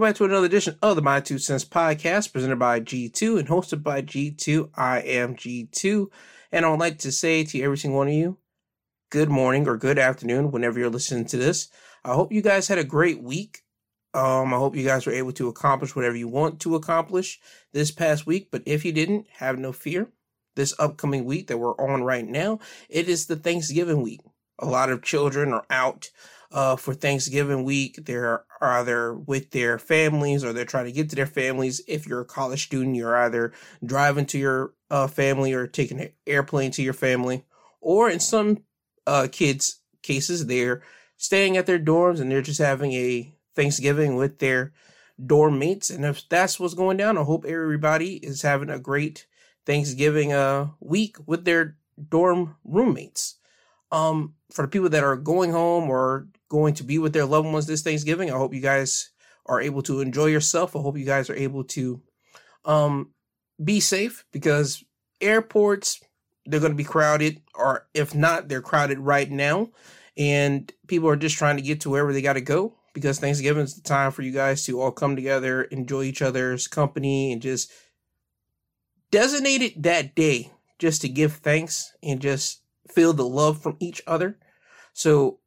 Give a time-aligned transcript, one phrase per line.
[0.00, 3.48] Welcome back to another edition of the My Two Cents podcast presented by G2 and
[3.48, 4.70] hosted by G2.
[4.74, 6.06] I am G2,
[6.50, 8.38] and I would like to say to every single one of you,
[9.10, 11.68] good morning or good afternoon whenever you're listening to this.
[12.02, 13.60] I hope you guys had a great week.
[14.14, 17.38] Um, I hope you guys were able to accomplish whatever you want to accomplish
[17.74, 20.08] this past week, but if you didn't, have no fear.
[20.56, 22.58] This upcoming week that we're on right now,
[22.88, 24.20] it is the Thanksgiving week.
[24.58, 26.08] A lot of children are out
[26.52, 27.98] uh, for Thanksgiving week.
[28.04, 31.80] They're either with their families or they're trying to get to their families.
[31.86, 33.52] If you're a college student, you're either
[33.84, 37.44] driving to your uh, family or taking an airplane to your family.
[37.80, 38.64] Or in some
[39.06, 40.82] uh, kids' cases, they're
[41.16, 44.72] staying at their dorms and they're just having a Thanksgiving with their
[45.24, 45.90] dorm mates.
[45.90, 49.26] And if that's what's going down, I hope everybody is having a great
[49.66, 51.76] Thanksgiving uh, week with their
[52.08, 53.36] dorm roommates.
[53.92, 57.48] Um, for the people that are going home or going to be with their loved
[57.48, 59.10] ones this Thanksgiving, I hope you guys
[59.46, 60.76] are able to enjoy yourself.
[60.76, 62.02] I hope you guys are able to
[62.66, 63.12] um,
[63.62, 64.84] be safe because
[65.22, 66.00] airports
[66.46, 69.68] they're going to be crowded, or if not, they're crowded right now,
[70.16, 73.62] and people are just trying to get to wherever they got to go because Thanksgiving
[73.62, 77.42] is the time for you guys to all come together, enjoy each other's company, and
[77.42, 77.70] just
[79.10, 84.02] designate it that day just to give thanks and just feel the love from each
[84.06, 84.38] other.
[84.92, 85.39] So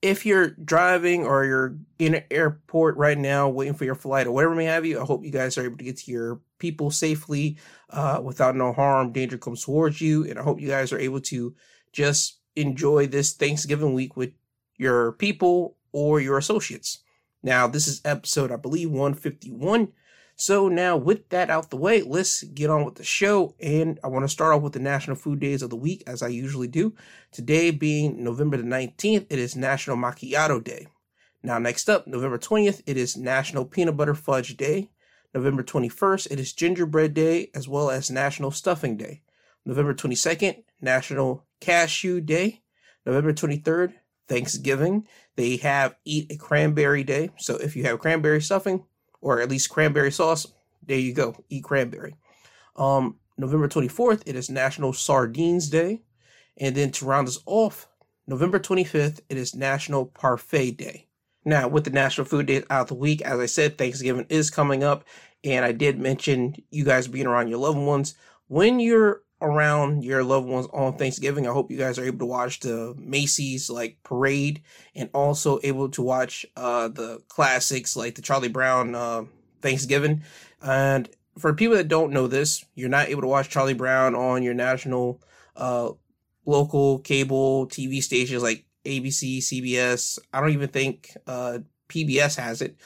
[0.00, 4.32] if you're driving or you're in an airport right now waiting for your flight or
[4.32, 6.90] whatever may have you, I hope you guys are able to get to your people
[6.90, 7.58] safely
[7.90, 10.24] uh, without no harm, danger comes towards you.
[10.24, 11.54] And I hope you guys are able to
[11.92, 14.32] just enjoy this Thanksgiving week with
[14.76, 16.98] your people or your associates.
[17.42, 19.88] Now, this is episode, I believe, 151.
[20.40, 23.56] So now with that out the way, let's get on with the show.
[23.58, 26.22] And I want to start off with the National Food Days of the week, as
[26.22, 26.94] I usually do.
[27.32, 30.86] Today being November the 19th, it is National Macchiato Day.
[31.42, 34.90] Now, next up, November 20th, it is National Peanut Butter Fudge Day.
[35.34, 39.22] November 21st, it is Gingerbread Day, as well as National Stuffing Day.
[39.66, 42.62] November 22nd, National Cashew Day.
[43.04, 43.94] November 23rd,
[44.28, 45.04] Thanksgiving.
[45.34, 47.30] They have Eat a Cranberry Day.
[47.38, 48.84] So if you have cranberry stuffing,
[49.20, 50.46] or at least cranberry sauce,
[50.86, 51.36] there you go.
[51.48, 52.14] Eat cranberry.
[52.76, 56.02] Um, November 24th, it is National Sardines Day.
[56.56, 57.88] And then to round us off,
[58.26, 61.06] November 25th, it is National Parfait Day.
[61.44, 64.50] Now, with the National Food Day out of the week, as I said, Thanksgiving is
[64.50, 65.04] coming up.
[65.44, 68.14] And I did mention you guys being around your loved ones.
[68.48, 71.46] When you're around your loved ones on Thanksgiving.
[71.46, 74.62] I hope you guys are able to watch the Macy's like parade
[74.94, 79.24] and also able to watch uh the classics like the Charlie Brown uh
[79.62, 80.22] Thanksgiving.
[80.62, 84.42] And for people that don't know this, you're not able to watch Charlie Brown on
[84.42, 85.22] your national
[85.56, 85.90] uh
[86.44, 90.18] local cable TV stations like ABC, CBS.
[90.32, 92.76] I don't even think uh PBS has it.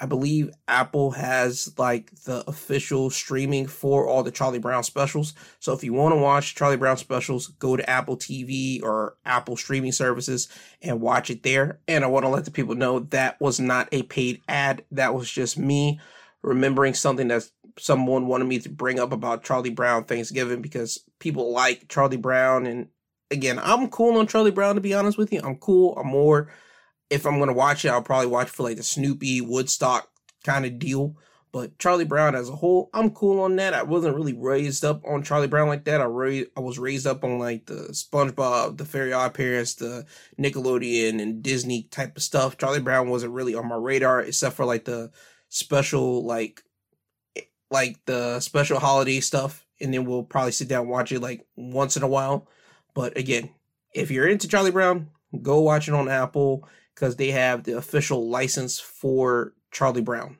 [0.00, 5.34] I believe Apple has like the official streaming for all the Charlie Brown specials.
[5.58, 9.58] So if you want to watch Charlie Brown specials, go to Apple TV or Apple
[9.58, 10.48] streaming services
[10.80, 11.80] and watch it there.
[11.86, 14.84] And I want to let the people know that was not a paid ad.
[14.90, 16.00] That was just me
[16.42, 21.52] remembering something that someone wanted me to bring up about Charlie Brown Thanksgiving because people
[21.52, 22.64] like Charlie Brown.
[22.64, 22.88] And
[23.30, 25.40] again, I'm cool on Charlie Brown, to be honest with you.
[25.44, 25.94] I'm cool.
[25.98, 26.50] I'm more
[27.10, 30.08] if I'm gonna watch it, I'll probably watch for like the Snoopy Woodstock
[30.44, 31.16] kind of deal.
[31.52, 33.74] But Charlie Brown as a whole, I'm cool on that.
[33.74, 36.00] I wasn't really raised up on Charlie Brown like that.
[36.00, 40.06] I ra- I was raised up on like the SpongeBob, the Fairy Odd Parents, the
[40.38, 42.56] Nickelodeon and Disney type of stuff.
[42.56, 45.10] Charlie Brown wasn't really on my radar except for like the
[45.48, 46.62] special like
[47.36, 51.20] eh, like the special holiday stuff and then we'll probably sit down and watch it
[51.20, 52.46] like once in a while.
[52.94, 53.50] But again,
[53.92, 55.08] if you're into Charlie Brown,
[55.42, 56.68] go watch it on Apple
[57.00, 60.36] because they have the official license for Charlie Brown.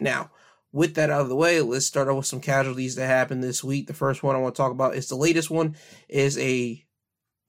[0.00, 0.32] Now,
[0.72, 3.62] with that out of the way, let's start off with some casualties that happened this
[3.62, 3.86] week.
[3.86, 5.76] The first one I want to talk about is the latest one
[6.08, 6.84] is a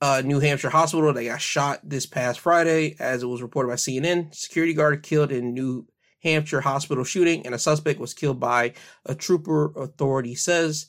[0.02, 3.76] uh, New Hampshire hospital that got shot this past Friday, as it was reported by
[3.76, 4.36] CNN.
[4.36, 5.88] Security guard killed in New
[6.22, 9.74] Hampshire hospital shooting, and a suspect was killed by a trooper.
[9.76, 10.86] Authority says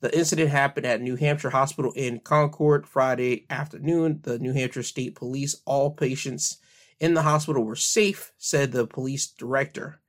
[0.00, 4.18] the incident happened at New Hampshire Hospital in Concord Friday afternoon.
[4.24, 6.58] The New Hampshire State Police, all patients
[7.00, 10.00] in the hospital were safe, said the police director.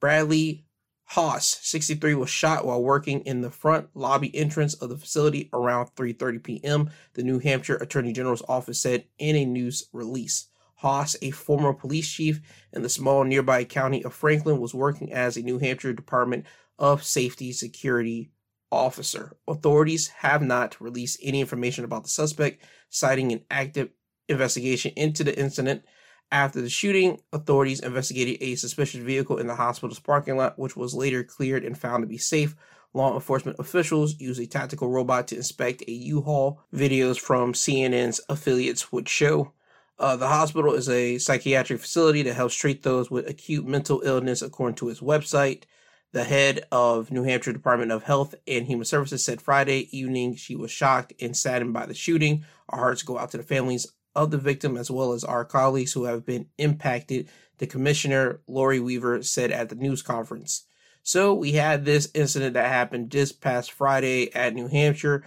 [0.00, 0.64] Bradley
[1.10, 5.86] Haas, 63, was shot while working in the front lobby entrance of the facility around
[5.96, 6.90] 3:30 p.m.
[7.14, 10.46] The New Hampshire Attorney General's office said in a news release.
[10.76, 12.40] Haas, a former police chief
[12.72, 16.46] in the small nearby county of Franklin, was working as a New Hampshire Department
[16.78, 18.30] of Safety Security
[18.70, 19.36] officer.
[19.48, 23.90] Authorities have not released any information about the suspect, citing an active
[24.28, 25.84] investigation into the incident.
[26.32, 30.94] After the shooting, authorities investigated a suspicious vehicle in the hospital's parking lot, which was
[30.94, 32.54] later cleared and found to be safe.
[32.94, 36.60] Law enforcement officials used a tactical robot to inspect a U-Haul.
[36.72, 39.52] Videos from CNN's affiliates would show.
[39.98, 44.40] Uh, the hospital is a psychiatric facility that helps treat those with acute mental illness,
[44.40, 45.64] according to its website.
[46.12, 50.56] The head of New Hampshire Department of Health and Human Services said Friday evening she
[50.56, 52.44] was shocked and saddened by the shooting.
[52.68, 55.92] Our hearts go out to the families of the victim as well as our colleagues
[55.92, 57.28] who have been impacted,
[57.58, 60.66] the commissioner, Lori Weaver, said at the news conference.
[61.02, 65.24] So we had this incident that happened just past Friday at New Hampshire.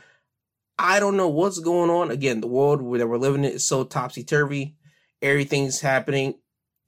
[0.77, 2.11] I don't know what's going on.
[2.11, 4.75] Again, the world that we're living in is so topsy turvy.
[5.21, 6.35] Everything's happening.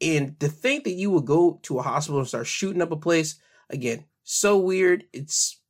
[0.01, 2.97] And to think that you would go to a hospital and start shooting up a
[2.97, 3.39] place,
[3.69, 5.06] again, so weird.
[5.13, 5.62] It's,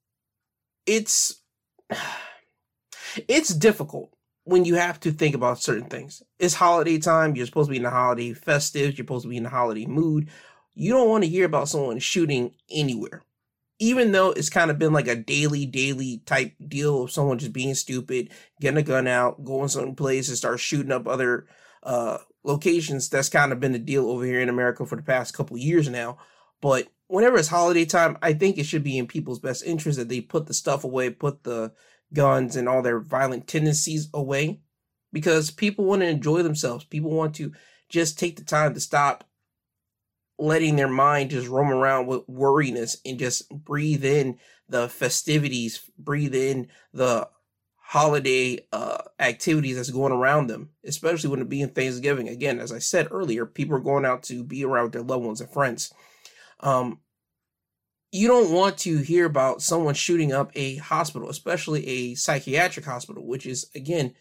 [0.85, 1.41] it's,
[3.27, 4.14] it's difficult
[4.45, 6.23] when you have to think about certain things.
[6.39, 7.35] It's holiday time.
[7.35, 8.97] You're supposed to be in the holiday festive.
[8.97, 10.29] You're supposed to be in the holiday mood.
[10.75, 13.23] You don't want to hear about someone shooting anywhere.
[13.79, 17.53] Even though it's kind of been like a daily, daily type deal of someone just
[17.53, 18.29] being stupid,
[18.61, 21.47] getting a gun out, going someplace and start shooting up other
[21.83, 23.09] uh, locations.
[23.09, 25.89] That's kind of been the deal over here in America for the past couple years
[25.89, 26.17] now.
[26.61, 30.07] But whenever it's holiday time, I think it should be in people's best interest that
[30.07, 31.73] they put the stuff away, put the
[32.15, 34.61] guns and all their violent tendencies away
[35.13, 36.83] because people want to enjoy themselves.
[36.83, 37.53] People want to
[37.89, 39.23] just take the time to stop
[40.37, 46.35] letting their mind just roam around with worriness and just breathe in the festivities, breathe
[46.35, 47.29] in the
[47.77, 52.27] holiday uh, activities that's going around them, especially when it being Thanksgiving.
[52.27, 55.23] Again, as I said earlier, people are going out to be around with their loved
[55.23, 55.93] ones and friends.
[56.61, 56.99] Um,
[58.15, 63.27] you don't want to hear about someone shooting up a hospital, especially a psychiatric hospital,
[63.27, 64.13] which is, again,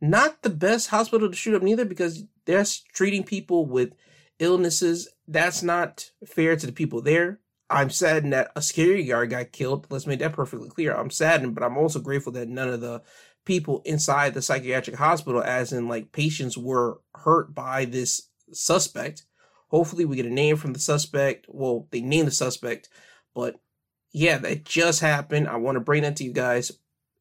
[0.00, 3.92] not the best hospital to shoot up neither because they're treating people with
[4.40, 5.08] illnesses.
[5.28, 7.38] That's not fair to the people there.
[7.70, 9.86] I'm saddened that a security guard got killed.
[9.88, 10.96] Let's make that perfectly clear.
[10.96, 13.02] I'm saddened, but I'm also grateful that none of the
[13.44, 19.26] people inside the psychiatric hospital, as in like patients, were hurt by this suspect.
[19.68, 21.46] Hopefully, we get a name from the suspect.
[21.48, 22.88] Well, they named the suspect
[23.38, 23.54] but
[24.10, 25.46] yeah, that just happened.
[25.46, 26.72] I want to bring that to you guys.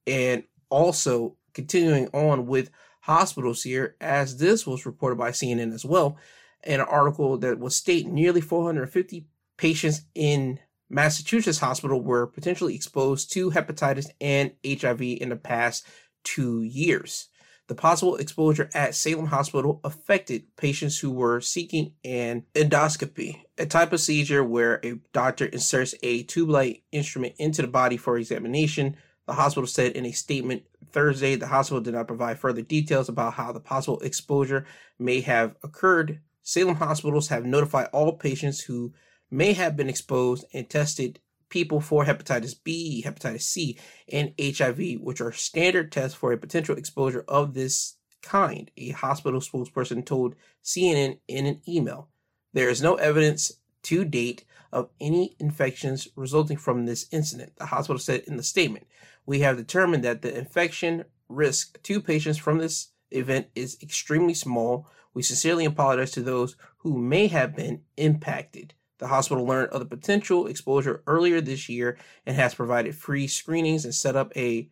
[0.07, 2.71] And also continuing on with
[3.01, 6.17] hospitals here, as this was reported by CNN as well,
[6.63, 9.27] in an article that was stating nearly 450
[9.57, 10.57] patients in
[10.89, 15.85] Massachusetts hospital were potentially exposed to hepatitis and HIV in the past
[16.23, 17.27] two years.
[17.67, 23.91] The possible exposure at Salem Hospital affected patients who were seeking an endoscopy, a type
[23.91, 28.95] of seizure where a doctor inserts a tube-like instrument into the body for examination.
[29.25, 33.33] The hospital said in a statement Thursday the hospital did not provide further details about
[33.33, 34.65] how the possible exposure
[34.97, 36.21] may have occurred.
[36.43, 38.93] Salem hospitals have notified all patients who
[39.29, 43.77] may have been exposed and tested people for hepatitis B, hepatitis C,
[44.11, 49.39] and HIV, which are standard tests for a potential exposure of this kind, a hospital
[49.39, 52.09] spokesperson told CNN in an email.
[52.53, 57.99] There is no evidence to date of any infections resulting from this incident, the hospital
[57.99, 58.87] said in the statement.
[59.25, 64.87] We have determined that the infection risk to patients from this event is extremely small.
[65.13, 68.73] We sincerely apologize to those who may have been impacted.
[68.99, 73.85] The hospital learned of the potential exposure earlier this year and has provided free screenings
[73.85, 74.69] and set up a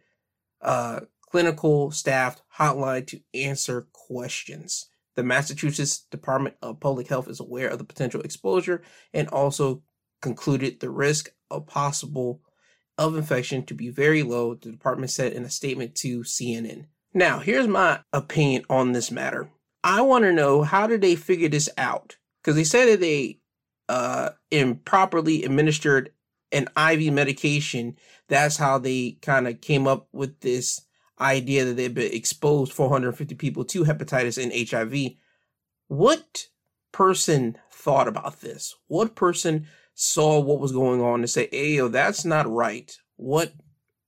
[0.62, 4.88] uh, clinical staffed hotline to answer questions.
[5.16, 8.82] The Massachusetts Department of Public Health is aware of the potential exposure
[9.14, 9.84] and also
[10.22, 12.42] concluded the risk of possible
[12.98, 16.86] of infection to be very low, the department said in a statement to CNN.
[17.14, 19.50] Now, here's my opinion on this matter.
[19.84, 22.18] I want to know how did they figure this out?
[22.42, 23.40] Because they said that they
[23.90, 26.12] uh, improperly administered
[26.52, 27.98] an IV medication.
[28.28, 30.82] That's how they kind of came up with this
[31.20, 35.18] idea that they've been exposed 450 people to hepatitis and HIV.
[35.88, 36.48] What
[36.92, 38.76] person thought about this?
[38.88, 43.54] What person saw what was going on and say, "Hey, yo, that's not right." What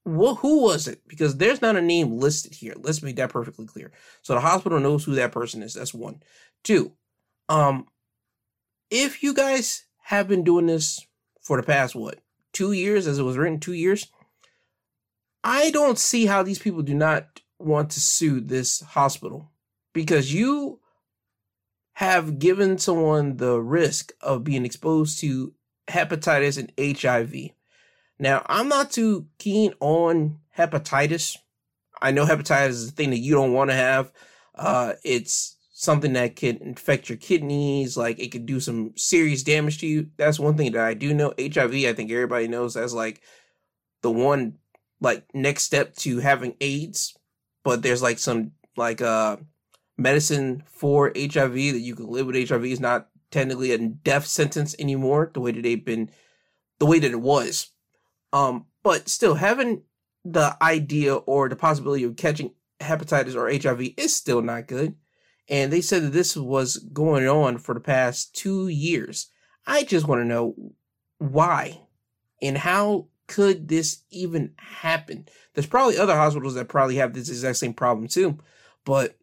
[0.03, 1.01] what who was it?
[1.07, 2.73] Because there's not a name listed here.
[2.77, 3.91] Let's make that perfectly clear.
[4.21, 5.73] So the hospital knows who that person is.
[5.73, 6.21] That's one.
[6.63, 6.93] Two,
[7.49, 7.87] um,
[8.89, 11.05] if you guys have been doing this
[11.41, 12.19] for the past what
[12.57, 14.07] two years, as it was written, two years.
[15.43, 19.51] I don't see how these people do not want to sue this hospital
[19.93, 20.79] because you
[21.93, 25.53] have given someone the risk of being exposed to
[25.87, 27.51] hepatitis and HIV.
[28.17, 31.37] Now, I'm not too keen on hepatitis.
[32.01, 34.11] I know hepatitis is a thing that you don't want to have.
[34.55, 39.77] Uh, it's something that can infect your kidneys, like it could do some serious damage
[39.77, 40.07] to you.
[40.17, 41.35] That's one thing that I do know.
[41.39, 43.21] HIV, I think everybody knows as like
[44.01, 44.57] the one
[44.99, 47.15] like next step to having AIDS,
[47.63, 49.37] but there's like some like uh
[49.99, 54.75] medicine for HIV that you can live with HIV is not technically a death sentence
[54.79, 56.09] anymore, the way that they've been
[56.79, 57.69] the way that it was.
[58.33, 59.83] Um, but still having
[60.25, 64.95] the idea or the possibility of catching hepatitis or HIV is still not good.
[65.49, 69.29] And they said that this was going on for the past two years.
[69.65, 70.55] I just want to know
[71.19, 71.81] why
[72.41, 75.27] and how could this even happen?
[75.53, 78.37] There's probably other hospitals that probably have this exact same problem too,
[78.85, 79.17] but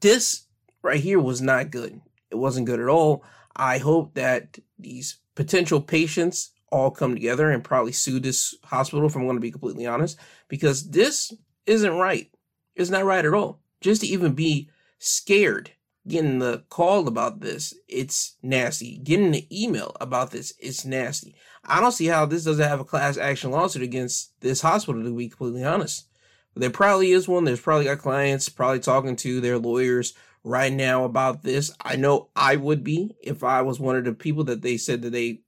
[0.00, 0.46] this
[0.82, 2.00] right here was not good.
[2.30, 3.24] It wasn't good at all.
[3.54, 9.14] I hope that these potential patients all come together and probably sue this hospital if
[9.14, 11.32] I'm going to be completely honest, because this
[11.66, 12.30] isn't right.
[12.74, 13.60] It's not right at all.
[13.80, 14.70] Just to even be
[15.02, 15.72] scared
[16.06, 18.98] getting the call about this, it's nasty.
[18.98, 21.36] Getting the email about this, it's nasty.
[21.64, 25.16] I don't see how this doesn't have a class action lawsuit against this hospital, to
[25.16, 26.08] be completely honest.
[26.54, 27.44] There probably is one.
[27.44, 31.72] There's probably got clients probably talking to their lawyers right now about this.
[31.80, 35.02] I know I would be if I was one of the people that they said
[35.02, 35.40] that they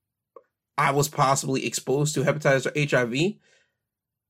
[0.76, 3.34] I was possibly exposed to hepatitis or HIV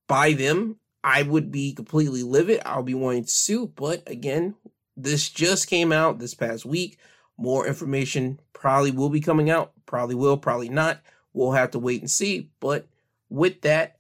[0.09, 0.77] by them.
[1.03, 2.63] I would be completely livid.
[2.65, 3.67] I'll be wanting to sue.
[3.67, 4.55] But again,
[4.97, 6.99] this just came out this past week.
[7.37, 9.73] More information probably will be coming out.
[9.87, 11.01] Probably will, probably not.
[11.33, 12.51] We'll have to wait and see.
[12.61, 12.87] But
[13.29, 13.99] with that,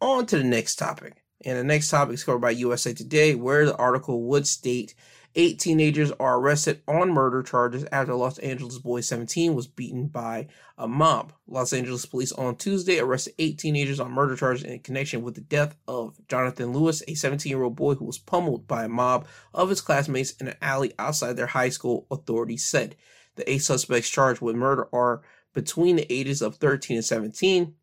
[0.00, 1.22] on to the next topic.
[1.44, 4.94] And the next topic is covered by USA Today, where the article would state
[5.36, 10.06] eight teenagers are arrested on murder charges after a Los Angeles boy 17 was beaten
[10.08, 11.32] by a mob.
[11.46, 15.42] Los Angeles police on Tuesday arrested eight teenagers on murder charges in connection with the
[15.42, 19.26] death of Jonathan Lewis, a 17 year old boy who was pummeled by a mob
[19.52, 22.96] of his classmates in an alley outside their high school, authorities said.
[23.36, 25.20] The eight suspects charged with murder are
[25.52, 27.74] between the ages of 13 and 17.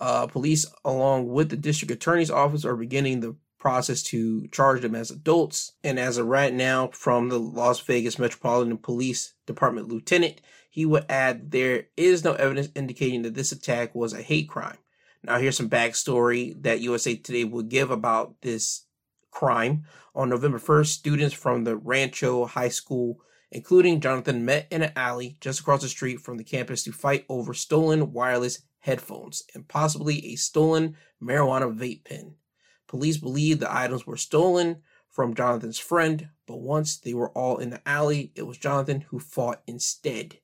[0.00, 4.94] Uh, police, along with the district attorney's office, are beginning the process to charge them
[4.94, 5.72] as adults.
[5.82, 11.06] And as of right now, from the Las Vegas Metropolitan Police Department lieutenant, he would
[11.08, 14.78] add there is no evidence indicating that this attack was a hate crime.
[15.24, 18.84] Now, here's some backstory that USA Today would give about this
[19.30, 19.84] crime.
[20.14, 25.36] On November 1st, students from the Rancho High School, including Jonathan, met in an alley
[25.40, 30.24] just across the street from the campus to fight over stolen wireless headphones and possibly
[30.26, 32.34] a stolen marijuana vape pen.
[32.88, 37.70] Police believe the items were stolen from Jonathan's friend, but once they were all in
[37.70, 40.38] the alley, it was Jonathan who fought instead.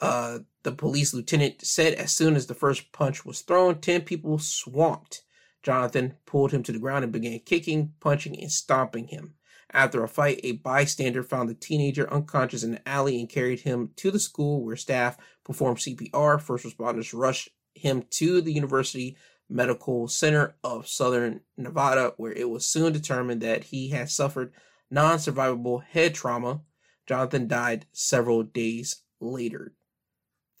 [0.00, 4.38] Uh, the police lieutenant said as soon as the first punch was thrown, 10 people
[4.38, 5.22] swamped.
[5.62, 9.34] Jonathan pulled him to the ground and began kicking, punching, and stomping him.
[9.72, 13.90] After a fight, a bystander found the teenager unconscious in the alley and carried him
[13.96, 16.40] to the school where staff performed CPR.
[16.40, 19.16] First responders rushed him to the University
[19.48, 24.52] Medical Center of Southern Nevada, where it was soon determined that he had suffered
[24.90, 26.60] non survivable head trauma.
[27.06, 29.72] Jonathan died several days later.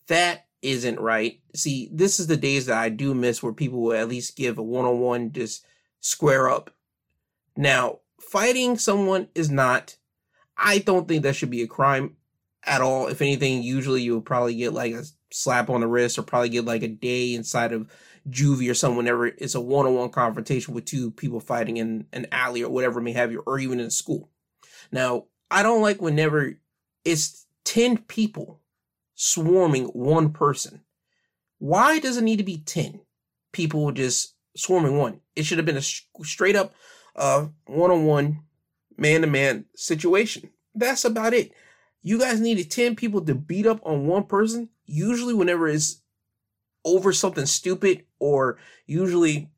[0.06, 1.40] That isn't right.
[1.54, 4.58] See, this is the days that I do miss where people will at least give
[4.58, 5.66] a one on one, just
[6.00, 6.70] square up.
[7.56, 9.96] Now, fighting someone is not,
[10.56, 12.16] I don't think that should be a crime
[12.64, 13.08] at all.
[13.08, 16.48] If anything, usually you would probably get like a slap on the wrist or probably
[16.48, 17.88] get like a day inside of
[18.30, 22.62] juvie or something whenever it's a one-on-one confrontation with two people fighting in an alley
[22.62, 24.30] or whatever may have you, or even in school.
[24.92, 26.54] Now, I don't like whenever
[27.04, 28.60] it's 10 people
[29.14, 30.82] swarming one person.
[31.58, 33.00] Why does it need to be 10
[33.52, 35.20] people just swarming one?
[35.34, 36.74] It should have been a straight up
[37.16, 38.42] uh, one-on-one
[38.96, 40.50] man-to-man situation.
[40.74, 41.52] That's about it.
[42.02, 44.68] You guys needed 10 people to beat up on one person.
[44.86, 46.02] Usually whenever it's
[46.88, 49.50] over something stupid or usually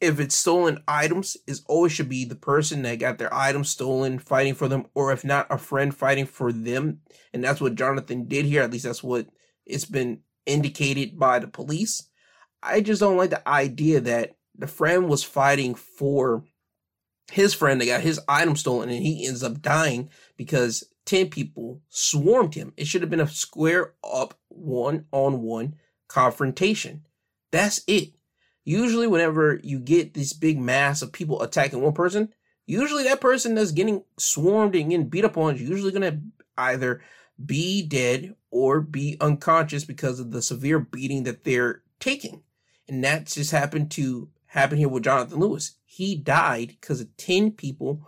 [0.00, 4.18] if it's stolen items is always should be the person that got their items stolen
[4.18, 7.00] fighting for them or if not a friend fighting for them.
[7.32, 8.62] And that's what jonathan did here.
[8.62, 9.26] At least that's what
[9.64, 12.08] it's been indicated by the police.
[12.62, 16.44] I just don't like the idea that the friend was fighting for
[17.32, 21.80] his friend that got his item stolen and he ends up dying because 10 people
[21.88, 22.72] swarmed him.
[22.76, 25.76] It should have been a square up one on one
[26.08, 27.04] confrontation.
[27.50, 28.10] That's it.
[28.64, 32.32] Usually, whenever you get this big mass of people attacking one person,
[32.66, 36.20] usually that person that's getting swarmed and getting beat up on is usually going to
[36.58, 37.00] either
[37.44, 42.42] be dead or be unconscious because of the severe beating that they're taking.
[42.88, 45.76] And that just happened to happen here with Jonathan Lewis.
[45.84, 48.06] He died because of 10 people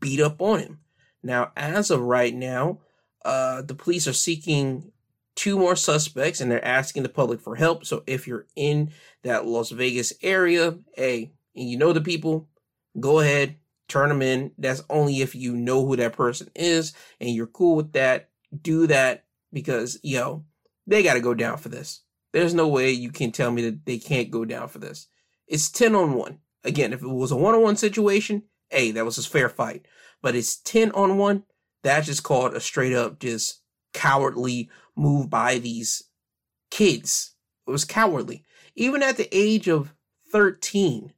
[0.00, 0.80] beat up on him.
[1.22, 2.80] Now, as of right now,
[3.24, 4.92] uh, the police are seeking
[5.36, 7.84] two more suspects and they're asking the public for help.
[7.84, 8.90] So if you're in
[9.22, 12.48] that Las Vegas area, hey, and you know the people,
[12.98, 14.50] go ahead, turn them in.
[14.58, 18.30] That's only if you know who that person is and you're cool with that.
[18.62, 20.44] Do that because, yo,
[20.86, 22.02] they got to go down for this.
[22.32, 25.08] There's no way you can tell me that they can't go down for this.
[25.46, 26.38] It's 10 on 1.
[26.64, 29.86] Again, if it was a one on one situation, hey, that was a fair fight.
[30.22, 31.44] But it's 10 on 1.
[31.82, 33.62] That's just called a straight up just
[33.92, 36.04] cowardly move by these
[36.70, 37.34] kids.
[37.66, 38.44] It was cowardly.
[38.74, 39.94] Even at the age of
[40.32, 41.12] 13,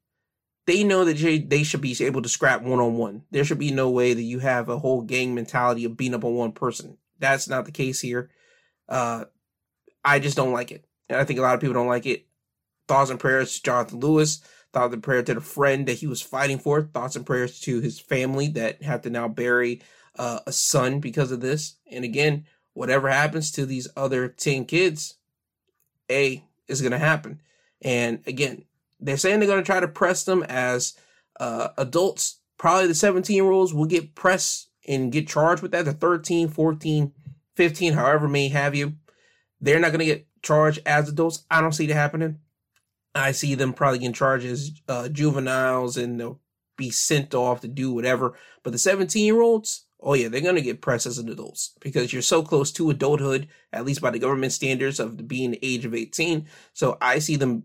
[0.66, 3.24] they know that they should be able to scrap one on one.
[3.30, 6.24] There should be no way that you have a whole gang mentality of beating up
[6.24, 6.98] on one person.
[7.18, 8.30] That's not the case here.
[8.88, 9.24] Uh,
[10.04, 10.84] I just don't like it.
[11.08, 12.26] And I think a lot of people don't like it.
[12.86, 14.42] Thoughts and prayers to Jonathan Lewis.
[14.72, 16.82] Thoughts and prayers to the friend that he was fighting for.
[16.82, 19.82] Thoughts and prayers to his family that have to now bury
[20.18, 21.76] uh, a son because of this.
[21.90, 22.44] And again,
[22.78, 25.16] whatever happens to these other 10 kids,
[26.08, 27.42] A, is going to happen.
[27.82, 28.66] And again,
[29.00, 30.94] they're saying they're going to try to press them as
[31.40, 32.38] uh, adults.
[32.56, 35.86] Probably the 17 year olds will get pressed and get charged with that.
[35.86, 37.12] The 13, 14,
[37.56, 38.94] 15, however may have you.
[39.60, 41.44] They're not going to get charged as adults.
[41.50, 42.38] I don't see that happening.
[43.12, 46.40] I see them probably getting charged as uh, juveniles and they'll
[46.76, 48.34] be sent off to do whatever.
[48.62, 52.12] But the 17 year olds, oh yeah, they're going to get pressed as adults because
[52.12, 55.84] you're so close to adulthood, at least by the government standards of being the age
[55.84, 56.46] of 18.
[56.72, 57.64] So I see them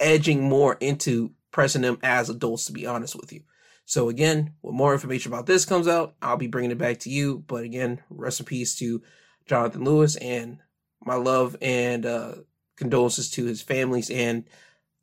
[0.00, 3.42] edging more into pressing them as adults, to be honest with you.
[3.86, 7.10] So again, when more information about this comes out, I'll be bringing it back to
[7.10, 7.44] you.
[7.46, 9.02] But again, rest in peace to
[9.46, 10.58] Jonathan Lewis and
[11.04, 12.32] my love and uh,
[12.76, 14.44] condolences to his families and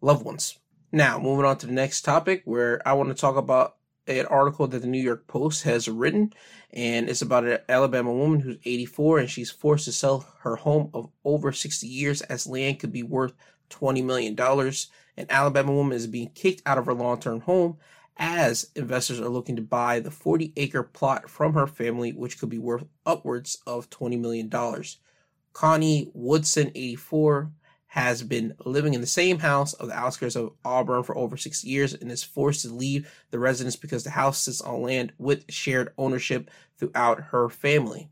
[0.02, 0.58] loved ones.
[0.92, 4.68] Now, moving on to the next topic where I want to talk about an article
[4.68, 6.34] that the New York Post has written,
[6.72, 10.90] and it's about an Alabama woman who's 84 and she's forced to sell her home
[10.94, 13.34] of over 60 years as land could be worth
[13.70, 14.38] $20 million.
[15.18, 17.78] An Alabama woman is being kicked out of her long term home
[18.18, 22.50] as investors are looking to buy the 40 acre plot from her family, which could
[22.50, 24.52] be worth upwards of $20 million.
[25.54, 27.52] Connie Woodson, 84,
[27.92, 31.62] has been living in the same house of the outskirts of Auburn for over six
[31.66, 35.44] years and is forced to leave the residence because the house sits on land with
[35.52, 38.10] shared ownership throughout her family.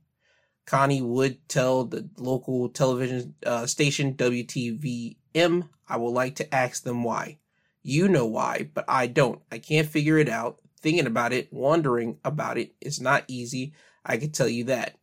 [0.66, 7.06] Connie would tell the local television uh, station WTVM, I would like to ask them
[7.06, 7.38] why.
[7.82, 9.42] You know why, but I don't.
[9.50, 10.60] I can't figure it out.
[10.82, 13.72] Thinking about it, wondering about it is not easy.
[14.04, 14.98] I can tell you that.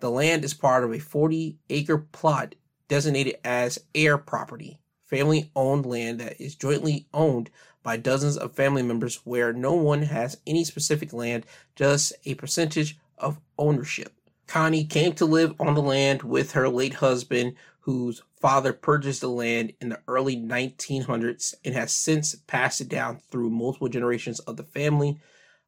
[0.00, 2.54] The land is part of a 40 acre plot
[2.90, 7.48] designated as heir property, family owned land that is jointly owned
[7.84, 12.98] by dozens of family members where no one has any specific land, just a percentage
[13.16, 14.12] of ownership.
[14.48, 19.28] Connie came to live on the land with her late husband, whose father purchased the
[19.28, 24.56] land in the early 1900s and has since passed it down through multiple generations of
[24.56, 25.16] the family.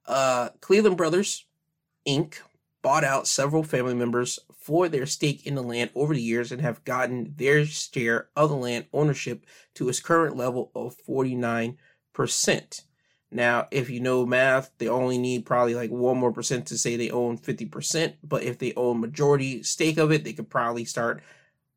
[0.06, 1.44] Uh, Cleveland Brothers,
[2.06, 2.38] Inc.,
[2.82, 6.60] bought out several family members for their stake in the land over the years and
[6.60, 11.76] have gotten their share of the land ownership to its current level of 49%.
[13.30, 16.96] Now, if you know math, they only need probably like one more percent to say
[16.96, 21.22] they own 50%, but if they own majority stake of it, they could probably start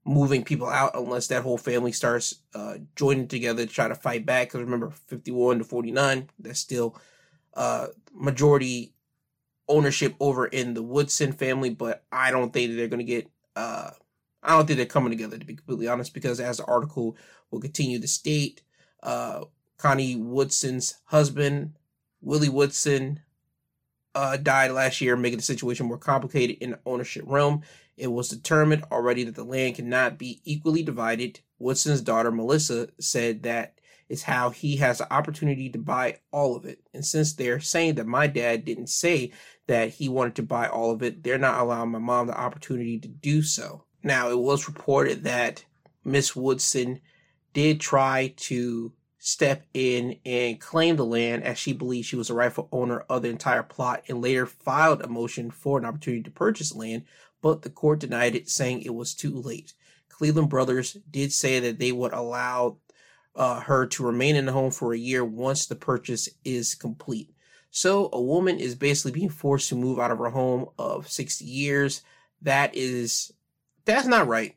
[0.04, 4.26] moving people out unless that whole family starts uh, joining together to try to fight
[4.26, 4.50] back.
[4.50, 7.00] Because remember, 51 to 49, that's still
[7.54, 8.95] uh, majority
[9.68, 13.30] ownership over in the Woodson family, but I don't think they're going to get.
[13.56, 13.92] Uh,
[14.44, 17.18] I don't think they're coming together to be completely honest, because as the article
[17.50, 18.62] will continue to state,
[19.02, 19.46] uh,
[19.78, 21.74] Connie Woodson's husband,
[22.22, 23.22] Willie Woodson,
[24.14, 27.64] uh, died last year, making the situation more complicated in the ownership realm.
[27.98, 31.40] It was determined already that the land cannot be equally divided.
[31.60, 36.66] Woodson's daughter, Melissa, said that is how he has the opportunity to buy all of
[36.66, 36.80] it.
[36.94, 39.32] And since they're saying that my dad didn't say
[39.68, 43.00] that he wanted to buy all of it, they're not allowing my mom the opportunity
[43.00, 43.84] to do so.
[44.04, 45.66] Now, it was reported that
[46.04, 47.02] Miss Woodson
[47.54, 52.34] did try to step in and claim the land as she believed she was the
[52.36, 56.30] rightful owner of the entire plot and later filed a motion for an opportunity to
[56.30, 57.04] purchase land,
[57.42, 59.74] but the court denied it, saying it was too late.
[60.10, 62.78] Cleveland Brothers did say that they would allow
[63.36, 67.34] uh, her to remain in the home for a year once the purchase is complete.
[67.76, 71.44] So a woman is basically being forced to move out of her home of 60
[71.44, 72.04] years.
[72.42, 73.34] That is,
[73.84, 74.56] that's not right.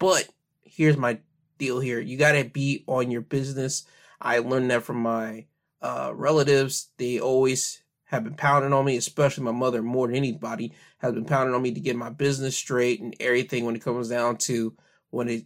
[0.00, 0.28] But
[0.64, 1.20] here's my
[1.58, 2.00] deal here.
[2.00, 3.84] You got to be on your business.
[4.20, 5.46] I learned that from my
[5.80, 6.88] uh, relatives.
[6.96, 11.24] They always have been pounding on me, especially my mother more than anybody has been
[11.24, 14.74] pounding on me to get my business straight and everything when it comes down to
[15.10, 15.44] when it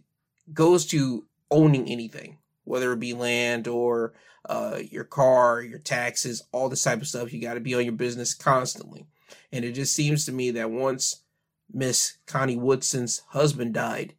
[0.51, 2.39] goes to owning anything,
[2.71, 4.13] whether it be land or
[4.47, 7.33] uh, your car, your taxes, all this type of stuff.
[7.33, 9.05] You got to be on your business constantly.
[9.51, 11.23] And it just seems to me that once
[11.73, 14.13] Miss Connie Woodson's husband died,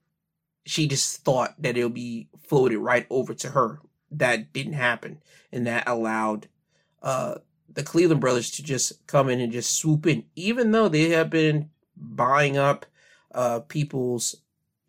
[0.67, 3.81] she just thought that it'll be floated right over to her.
[4.11, 5.23] That didn't happen.
[5.51, 6.49] And that allowed
[7.03, 7.37] uh,
[7.73, 11.31] the Cleveland brothers to just come in and just swoop in, even though they have
[11.31, 12.85] been buying up
[13.35, 14.37] uh, people's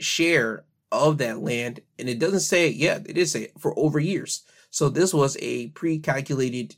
[0.01, 1.81] share of that land.
[1.99, 3.05] And it doesn't say it yet.
[3.09, 4.43] It say for over years.
[4.69, 6.75] So this was a pre-calculated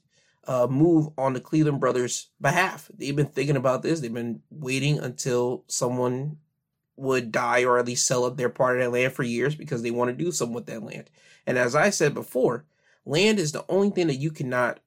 [0.47, 2.89] uh, move on the Cleveland brothers' behalf.
[2.97, 3.99] They've been thinking about this.
[3.99, 6.37] They've been waiting until someone
[6.97, 9.81] would die or at least sell up their part of that land for years because
[9.81, 11.09] they want to do something with that land.
[11.45, 12.65] And as I said before,
[13.05, 14.79] land is the only thing that you cannot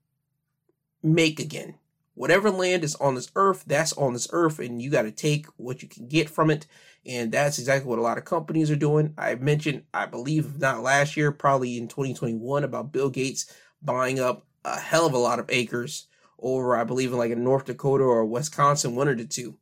[1.03, 1.75] make again.
[2.15, 5.47] Whatever land is on this earth, that's on this earth, and you got to take
[5.57, 6.67] what you can get from it.
[7.09, 9.15] And that's exactly what a lot of companies are doing.
[9.17, 14.47] I mentioned, I believe, not last year, probably in 2021, about Bill Gates buying up
[14.63, 16.07] a hell of a lot of acres
[16.39, 19.57] over, I believe, in like in North Dakota or Wisconsin, one or the two.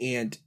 [0.00, 0.38] And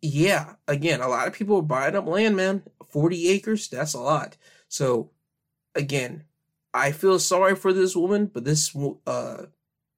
[0.00, 2.62] yeah, again, a lot of people are buying up land, man.
[2.88, 4.38] 40 acres, that's a lot.
[4.68, 5.10] So,
[5.74, 6.24] again,
[6.72, 8.74] I feel sorry for this woman, but this
[9.06, 9.46] uh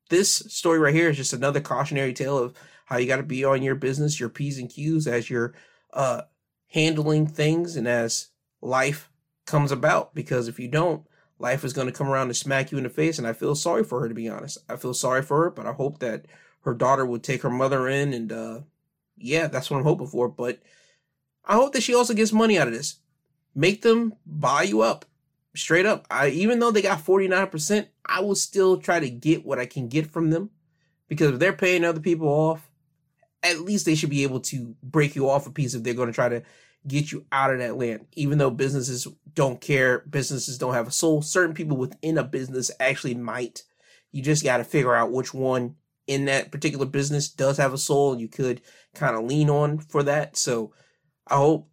[0.09, 2.55] this story right here is just another cautionary tale of
[2.91, 5.55] how you got to be on your business, your P's and Q's as you're
[5.93, 6.23] uh
[6.69, 8.29] handling things and as
[8.61, 9.11] life
[9.47, 11.07] comes about because if you don't,
[11.39, 13.55] life is going to come around and smack you in the face and I feel
[13.55, 14.59] sorry for her to be honest.
[14.69, 16.27] I feel sorry for her, but I hope that
[16.63, 18.61] her daughter would take her mother in and uh
[19.17, 20.61] yeah, that's what I'm hoping for, but
[21.45, 22.97] I hope that she also gets money out of this.
[23.55, 25.05] Make them buy you up
[25.55, 26.07] straight up.
[26.11, 29.89] I even though they got 49%, I will still try to get what I can
[29.89, 30.51] get from them
[31.09, 32.70] because if they're paying other people off,
[33.43, 36.09] at least they should be able to break you off a piece if they're going
[36.09, 36.43] to try to
[36.87, 38.07] get you out of that land.
[38.15, 42.71] Even though businesses don't care, businesses don't have a soul, certain people within a business
[42.81, 43.63] actually might.
[44.13, 45.77] You just got to figure out which one
[46.07, 48.61] in that particular business does have a soul and you could
[48.95, 50.37] kind of lean on for that.
[50.37, 50.73] So
[51.27, 51.69] I hope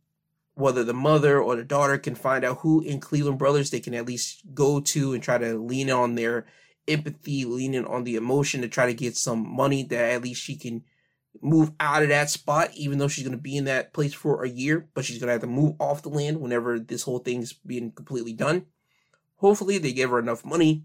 [0.54, 3.94] whether the mother or the daughter can find out who in Cleveland Brothers they can
[3.94, 6.46] at least go to and try to lean on their
[6.88, 10.56] empathy, leaning on the emotion to try to get some money that at least she
[10.56, 10.84] can
[11.42, 14.44] move out of that spot, even though she's going to be in that place for
[14.44, 17.20] a year, but she's going to have to move off the land whenever this whole
[17.20, 18.66] thing's being completely done.
[19.38, 20.84] Hopefully, they give her enough money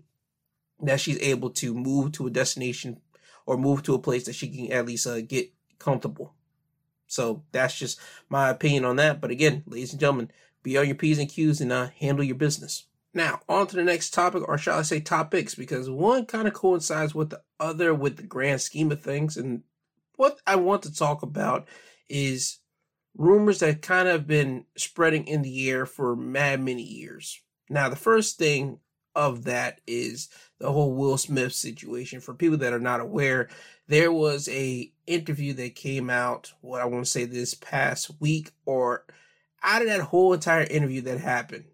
[0.81, 3.01] that she's able to move to a destination
[3.47, 6.35] or move to a place that she can at least uh, get comfortable.
[7.07, 9.21] So that's just my opinion on that.
[9.21, 10.31] But again, ladies and gentlemen,
[10.63, 12.87] be on your P's and Q's and uh, handle your business.
[13.15, 16.55] Now, on to the next topic, or shall I say topics, because one kind of
[16.55, 19.37] coincides with the other with the grand scheme of things.
[19.37, 19.63] And
[20.17, 21.69] what I want to talk about
[22.09, 22.59] is
[23.17, 27.41] rumors that kind of been spreading in the air for mad many years.
[27.69, 28.79] Now, the first thing
[29.15, 32.21] of that is the whole Will Smith situation.
[32.21, 33.49] For people that are not aware,
[33.89, 38.53] there was a interview that came out, what I want to say this past week,
[38.65, 39.05] or
[39.63, 41.65] out of that whole entire interview that happened,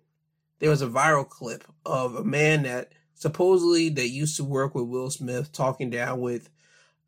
[0.59, 4.87] there was a viral clip of a man that supposedly that used to work with
[4.87, 6.51] Will Smith talking down with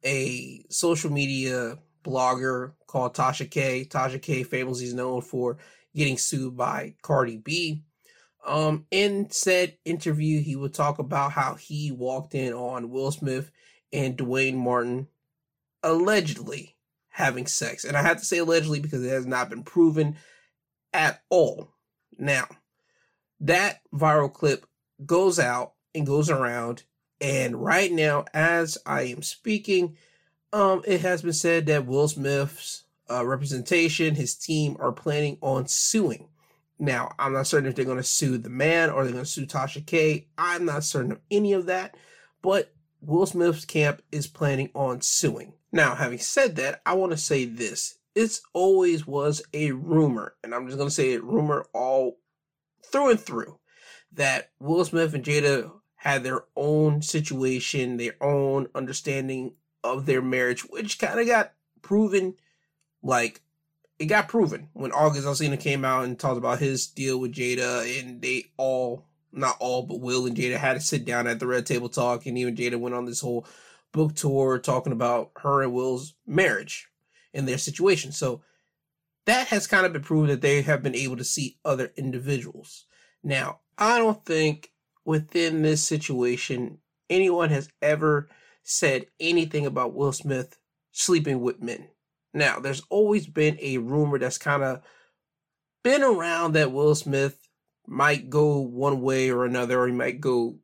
[0.04, 3.84] a social media blogger called Tasha K.
[3.84, 5.58] Tasha K famously is known for
[5.94, 7.82] getting sued by Cardi B.
[8.46, 13.50] Um, in said interview, he would talk about how he walked in on Will Smith
[13.92, 15.08] and Duane Martin
[15.82, 16.76] allegedly
[17.10, 17.84] having sex.
[17.84, 20.16] And I have to say allegedly because it has not been proven
[20.92, 21.74] at all.
[22.18, 22.46] Now,
[23.40, 24.66] that viral clip
[25.04, 26.84] goes out and goes around.
[27.20, 29.96] And right now, as I am speaking,
[30.52, 35.66] um, it has been said that Will Smith's uh, representation, his team are planning on
[35.66, 36.28] suing.
[36.78, 39.30] Now, I'm not certain if they're going to sue the man or they're going to
[39.30, 40.28] sue Tasha K.
[40.38, 41.94] I'm not certain of any of that,
[42.40, 45.52] but Will Smith's camp is planning on suing.
[45.72, 47.98] Now, having said that, I want to say this.
[48.14, 52.18] It's always was a rumor, and I'm just going to say it rumor all
[52.84, 53.58] through and through,
[54.12, 59.52] that Will Smith and Jada had their own situation, their own understanding
[59.84, 62.34] of their marriage, which kind of got proven
[63.02, 63.42] like
[63.98, 68.00] it got proven when August Alsina came out and talked about his deal with Jada,
[68.00, 71.46] and they all not all, but Will and Jada had to sit down at the
[71.46, 73.46] Red Table Talk, and even Jada went on this whole
[73.92, 76.88] book tour talking about her and Will's marriage
[77.34, 78.10] and their situation.
[78.10, 78.40] So
[79.26, 82.86] that has kind of been proven that they have been able to see other individuals.
[83.22, 84.69] Now, I don't think
[85.04, 86.78] within this situation
[87.10, 88.28] anyone has ever
[88.62, 90.56] said anything about Will Smith
[90.92, 91.88] sleeping with men.
[92.32, 94.82] Now, there's always been a rumor that's kind of
[95.82, 97.48] been around that Will Smith
[97.86, 100.56] might go one way or another, or he might go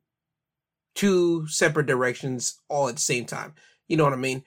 [0.95, 3.53] two separate directions all at the same time.
[3.87, 4.43] You know what I mean?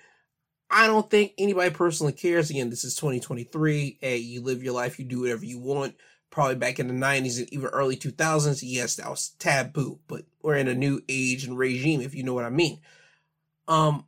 [0.70, 2.48] I don't think anybody personally cares.
[2.48, 3.98] Again, this is 2023.
[4.00, 5.96] Hey, you live your life, you do whatever you want.
[6.30, 10.56] Probably back in the 90s and even early 2000s, yes, that was taboo, but we're
[10.56, 12.80] in a new age and regime, if you know what I mean.
[13.66, 14.04] Um,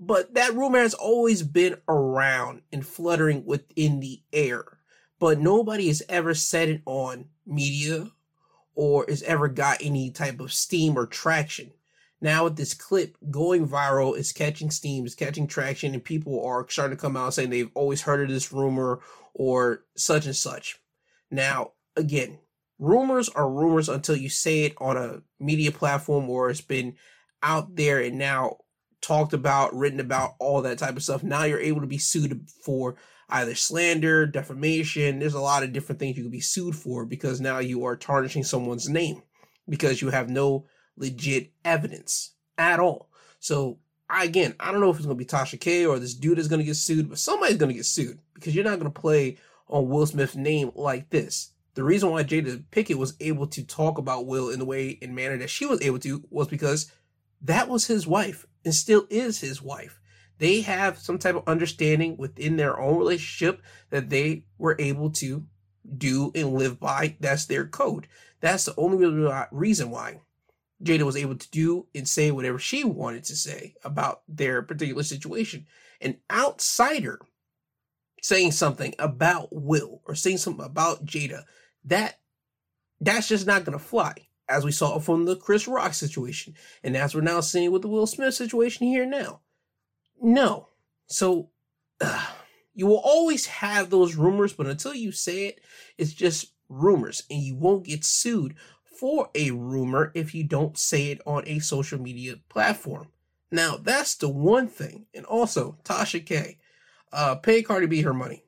[0.00, 4.78] but that rumor has always been around and fluttering within the air,
[5.18, 8.10] but nobody has ever said it on media
[8.74, 11.72] or has ever got any type of steam or traction.
[12.20, 16.66] Now with this clip going viral, it's catching steam, it's catching traction, and people are
[16.68, 19.00] starting to come out saying they've always heard of this rumor
[19.34, 20.80] or such and such.
[21.30, 22.38] Now, again,
[22.78, 26.94] rumors are rumors until you say it on a media platform or it's been
[27.42, 28.58] out there and now
[29.00, 31.22] talked about, written about, all that type of stuff.
[31.22, 32.96] Now you're able to be sued for
[33.28, 35.18] either slander, defamation.
[35.18, 37.96] There's a lot of different things you could be sued for because now you are
[37.96, 39.22] tarnishing someone's name
[39.68, 43.10] because you have no legit evidence at all.
[43.38, 43.78] So
[44.10, 46.38] I, again, I don't know if it's going to be Tasha K or this dude
[46.38, 48.92] is going to get sued, but somebody's going to get sued because you're not going
[48.92, 49.36] to play
[49.68, 51.52] on Will Smith's name like this.
[51.74, 55.14] The reason why Jada Pinkett was able to talk about Will in the way and
[55.14, 56.90] manner that she was able to was because
[57.42, 60.00] that was his wife and still is his wife.
[60.38, 65.46] They have some type of understanding within their own relationship that they were able to
[65.96, 67.16] do and live by.
[67.20, 68.08] That's their code.
[68.40, 69.04] That's the only
[69.50, 70.20] reason why
[70.82, 75.02] Jada was able to do and say whatever she wanted to say about their particular
[75.02, 75.66] situation.
[76.00, 77.20] An outsider
[78.22, 81.44] saying something about Will or saying something about Jada,
[81.84, 82.18] that
[83.00, 84.14] that's just not gonna fly
[84.48, 87.88] as we saw from the Chris Rock situation, and as we're now seeing with the
[87.88, 89.40] Will Smith situation here now.
[90.20, 90.68] No.
[91.06, 91.50] So,
[92.00, 92.26] uh,
[92.74, 95.60] you will always have those rumors, but until you say it,
[95.98, 98.54] it's just rumors, and you won't get sued
[98.84, 103.08] for a rumor if you don't say it on a social media platform.
[103.50, 105.06] Now, that's the one thing.
[105.14, 106.57] And also, Tasha K,
[107.12, 108.44] uh, pay Cardi B her money.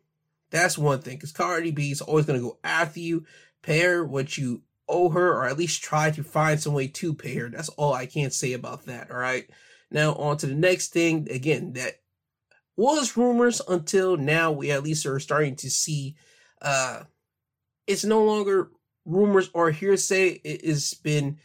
[0.50, 3.24] That's one thing, because Cardi B is always going to go after you.
[3.62, 7.14] Pay her what you owe her or at least try to find some way to
[7.14, 7.48] pay her.
[7.48, 9.10] That's all I can say about that.
[9.10, 9.48] All right.
[9.90, 11.28] Now on to the next thing.
[11.30, 12.00] Again, that
[12.76, 16.16] was rumors until now we at least are starting to see
[16.62, 17.02] uh
[17.86, 18.70] it's no longer
[19.04, 20.40] rumors or hearsay.
[20.44, 21.38] It has been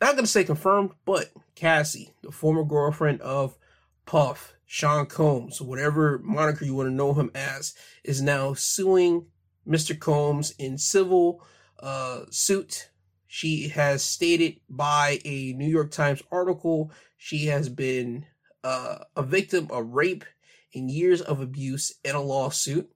[0.00, 3.58] not gonna say confirmed, but Cassie, the former girlfriend of
[4.06, 9.24] Puff, Sean Combs, whatever moniker you want to know him as, is now suing
[9.66, 9.98] Mr.
[9.98, 11.42] Combs in civil
[11.80, 12.90] uh, suit.
[13.26, 18.26] She has stated by a New York Times article she has been
[18.62, 20.26] uh, a victim of rape
[20.74, 22.90] and years of abuse in a lawsuit.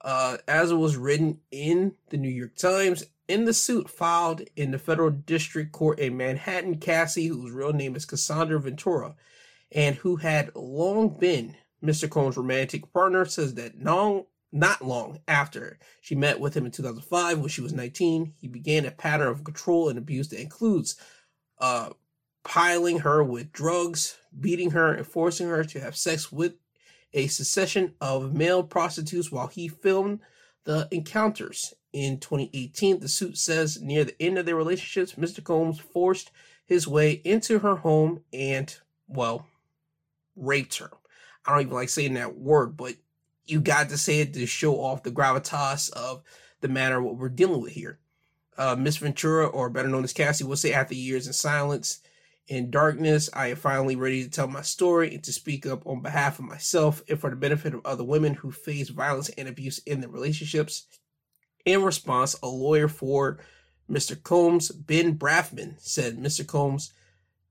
[0.00, 4.70] Uh, as it was written in the New York Times, in the suit filed in
[4.70, 9.14] the federal district court in Manhattan, Cassie, whose real name is Cassandra Ventura,
[9.72, 12.08] and who had long been Mr.
[12.08, 17.38] Combs' romantic partner, says that long, not long after she met with him in 2005,
[17.38, 20.96] when she was 19, he began a pattern of control and abuse that includes
[21.58, 21.90] uh,
[22.42, 26.54] piling her with drugs, beating her, and forcing her to have sex with
[27.12, 30.20] a succession of male prostitutes while he filmed
[30.64, 31.74] the encounters.
[31.92, 35.42] In 2018, the suit says near the end of their relationships, Mr.
[35.42, 36.30] Combs forced
[36.64, 38.76] his way into her home and,
[39.08, 39.48] well,
[40.40, 40.90] raped her.
[41.44, 42.94] I don't even like saying that word, but
[43.46, 46.22] you got to say it to show off the gravitas of
[46.60, 47.98] the matter what we're dealing with here.
[48.56, 52.00] Uh, Miss Ventura, or better known as Cassie, will say after years in silence
[52.48, 56.02] and darkness, I am finally ready to tell my story and to speak up on
[56.02, 59.78] behalf of myself and for the benefit of other women who face violence and abuse
[59.78, 60.86] in their relationships.
[61.64, 63.38] In response, a lawyer for
[63.90, 64.20] Mr.
[64.20, 66.46] Combs, Ben Brafman, said Mr.
[66.46, 66.92] Combs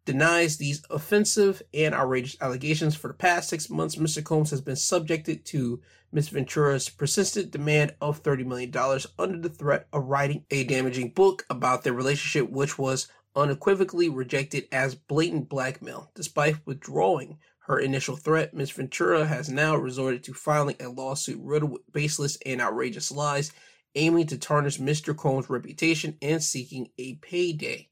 [0.06, 2.96] denies these offensive and outrageous allegations.
[2.96, 4.24] For the past six months, Mr.
[4.24, 5.82] Combs has been subjected to
[6.12, 6.30] Ms.
[6.30, 8.72] Ventura's persistent demand of $30 million
[9.20, 14.68] under the threat of writing a damaging book about their relationship, which was unequivocally rejected
[14.72, 16.12] as blatant blackmail.
[16.16, 18.72] Despite withdrawing her initial threat, Ms.
[18.72, 23.52] Ventura has now resorted to filing a lawsuit riddled with baseless and outrageous lies
[23.96, 25.16] aiming to tarnish Mr.
[25.16, 27.90] Combs' reputation and seeking a payday.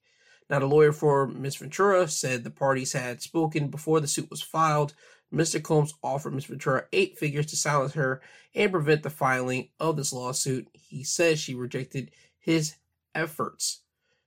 [0.50, 1.58] Now, the lawyer for Ms.
[1.58, 4.94] Ventura said the parties had spoken before the suit was filed.
[5.34, 5.62] Mr.
[5.62, 6.46] Combs offered Ms.
[6.46, 8.22] Ventura eight figures to silence her
[8.56, 10.70] and prevent the filing of this lawsuit.
[10.74, 12.76] He says she rejected his
[13.14, 13.82] efforts.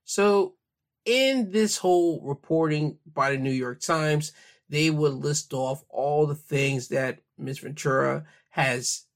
[0.04, 0.54] So,
[1.06, 4.33] in this whole reporting by the New York Times,
[4.68, 7.61] they would list off all the things that Ms.
[7.61, 9.06] Ventura has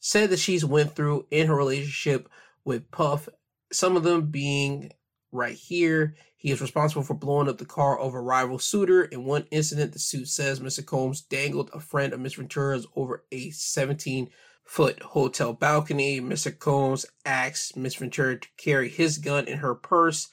[0.00, 2.28] said that she's went through in her relationship
[2.64, 3.28] with Puff.
[3.70, 4.92] Some of them being
[5.34, 6.14] right here.
[6.36, 9.04] He is responsible for blowing up the car of a rival suitor.
[9.04, 10.84] In one incident, the suit says Mr.
[10.84, 12.34] Combs dangled a friend of Ms.
[12.34, 14.30] Ventura's over a 17
[14.64, 16.20] foot hotel balcony.
[16.20, 16.56] Mr.
[16.56, 17.96] Combs asked Ms.
[17.96, 20.28] Ventura to carry his gun in her purse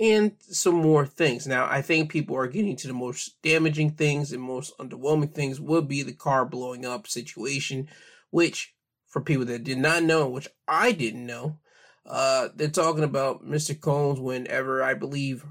[0.00, 1.46] and some more things.
[1.46, 5.60] Now, I think people are getting to the most damaging things and most underwhelming things
[5.60, 7.88] would be the car blowing up situation,
[8.30, 8.74] which
[9.06, 11.58] for people that did not know, which I didn't know,
[12.06, 13.78] uh, they're talking about Mr.
[13.78, 15.44] Combs whenever I believe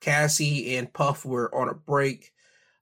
[0.00, 2.32] Cassie and Puff were on a break.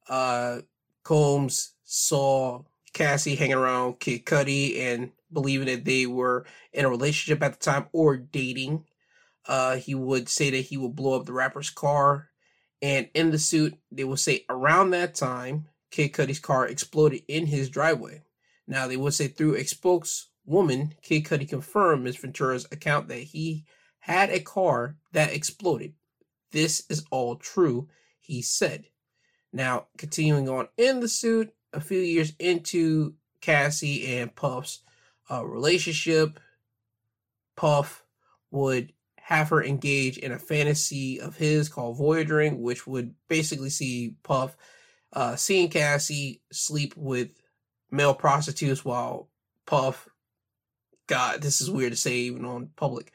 [0.09, 0.63] Uh,
[1.05, 7.43] Combs saw Cassie hanging around Kid Cudi and believing that they were in a relationship
[7.43, 8.85] at the time or dating.
[9.47, 12.29] Uh, he would say that he would blow up the rapper's car.
[12.81, 17.47] And in the suit, they would say around that time, Kid Cudi's car exploded in
[17.47, 18.23] his driveway.
[18.67, 19.65] Now, they would say through a
[20.45, 22.17] spokeswoman, Kid Cudi confirmed Ms.
[22.17, 23.65] Ventura's account that he
[24.01, 25.95] had a car that exploded.
[26.51, 27.89] This is all true,
[28.21, 28.87] he said.
[29.53, 34.81] Now, continuing on in the suit, a few years into Cassie and Puff's
[35.31, 36.41] uh, relationship,
[37.57, 38.05] Puff
[38.51, 44.17] would have her engage in a fantasy of his called Voyaging, which would basically see
[44.23, 44.57] Puff
[45.13, 47.31] uh, seeing Cassie sleep with
[47.91, 49.29] male prostitutes while
[49.67, 50.09] Puff,
[51.13, 53.13] God, this is weird to say even on public,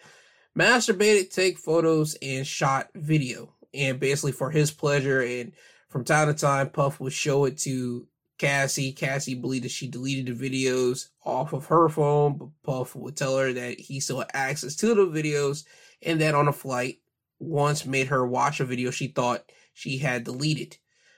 [0.56, 3.56] masturbated, take photos, and shot video.
[3.74, 5.20] And basically for his pleasure.
[5.20, 5.54] And
[5.90, 8.08] from time to time, Puff would show it to
[8.38, 8.92] Cassie.
[8.92, 13.36] Cassie believed that she deleted the videos off of her phone, but Puff would tell
[13.36, 15.64] her that he still had access to the videos
[16.04, 17.00] and that on a flight
[17.40, 20.78] once made her watch a video she thought she had deleted.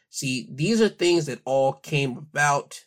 [0.09, 2.85] See, these are things that all came about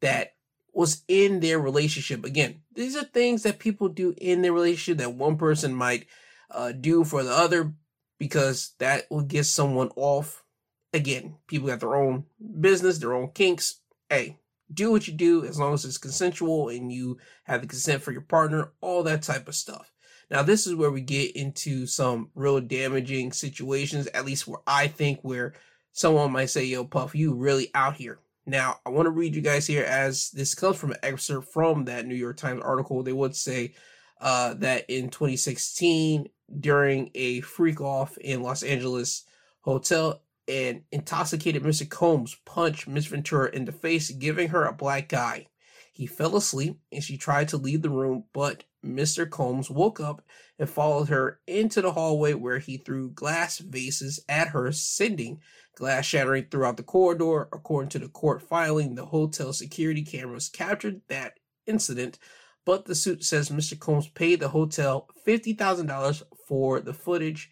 [0.00, 0.32] that
[0.78, 2.24] was in their relationship.
[2.24, 6.06] Again, these are things that people do in their relationship that one person might
[6.52, 7.72] uh, do for the other
[8.20, 10.44] because that will get someone off.
[10.92, 12.26] Again, people got their own
[12.60, 13.80] business, their own kinks.
[14.08, 14.38] Hey,
[14.72, 18.12] do what you do as long as it's consensual and you have the consent for
[18.12, 19.92] your partner, all that type of stuff.
[20.30, 24.86] Now, this is where we get into some real damaging situations, at least where I
[24.86, 25.54] think where
[25.90, 28.20] someone might say, Yo, Puff, you really out here.
[28.48, 31.84] Now, I want to read you guys here as this comes from an excerpt from
[31.84, 33.02] that New York Times article.
[33.02, 33.74] They would say
[34.22, 39.24] uh, that in 2016, during a freak off in Los Angeles
[39.60, 41.86] hotel, an intoxicated Mr.
[41.86, 45.46] Combs punched Miss Ventura in the face, giving her a black eye.
[45.92, 49.28] He fell asleep and she tried to leave the room, but Mr.
[49.28, 50.22] Combs woke up
[50.58, 55.40] and followed her into the hallway where he threw glass vases at her, sending
[55.74, 57.48] glass shattering throughout the corridor.
[57.52, 61.34] According to the court filing, the hotel security cameras captured that
[61.66, 62.18] incident,
[62.64, 63.78] but the suit says Mr.
[63.78, 67.50] Combs paid the hotel $50,000 for the footage,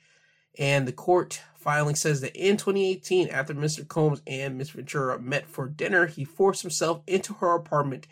[0.59, 3.87] and the court filing says that in 2018, after Mr.
[3.87, 4.71] Combs and Ms.
[4.71, 8.07] Ventura met for dinner, he forced himself into her apartment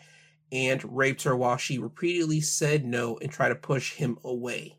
[0.51, 4.77] and raped her while she repeatedly said no and tried to push him away.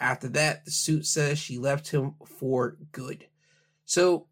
[0.00, 3.26] After that, the suit says she left him for good.
[3.84, 4.26] So,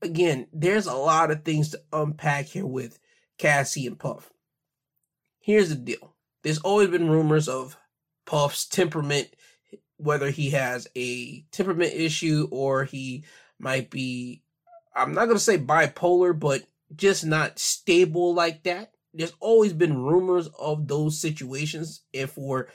[0.00, 2.98] again, there's a lot of things to unpack here with
[3.36, 4.32] Cassie and Puff.
[5.38, 7.76] Here's the deal there's always been rumors of
[8.24, 9.34] Puff's temperament,
[9.96, 13.24] whether he has a temperament issue or he
[13.58, 14.42] might be,
[14.94, 16.62] I'm not going to say bipolar, but
[16.94, 22.68] just not stable like that there's always been rumors of those situations and for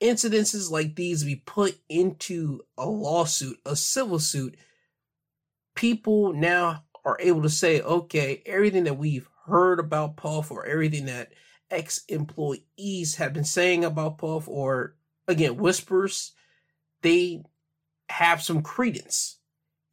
[0.00, 4.56] incidences like these to be put into a lawsuit a civil suit
[5.74, 11.06] people now are able to say okay everything that we've heard about puff or everything
[11.06, 11.32] that
[11.70, 14.96] ex-employees have been saying about puff or
[15.26, 16.32] again whispers
[17.02, 17.42] they
[18.08, 19.38] have some credence.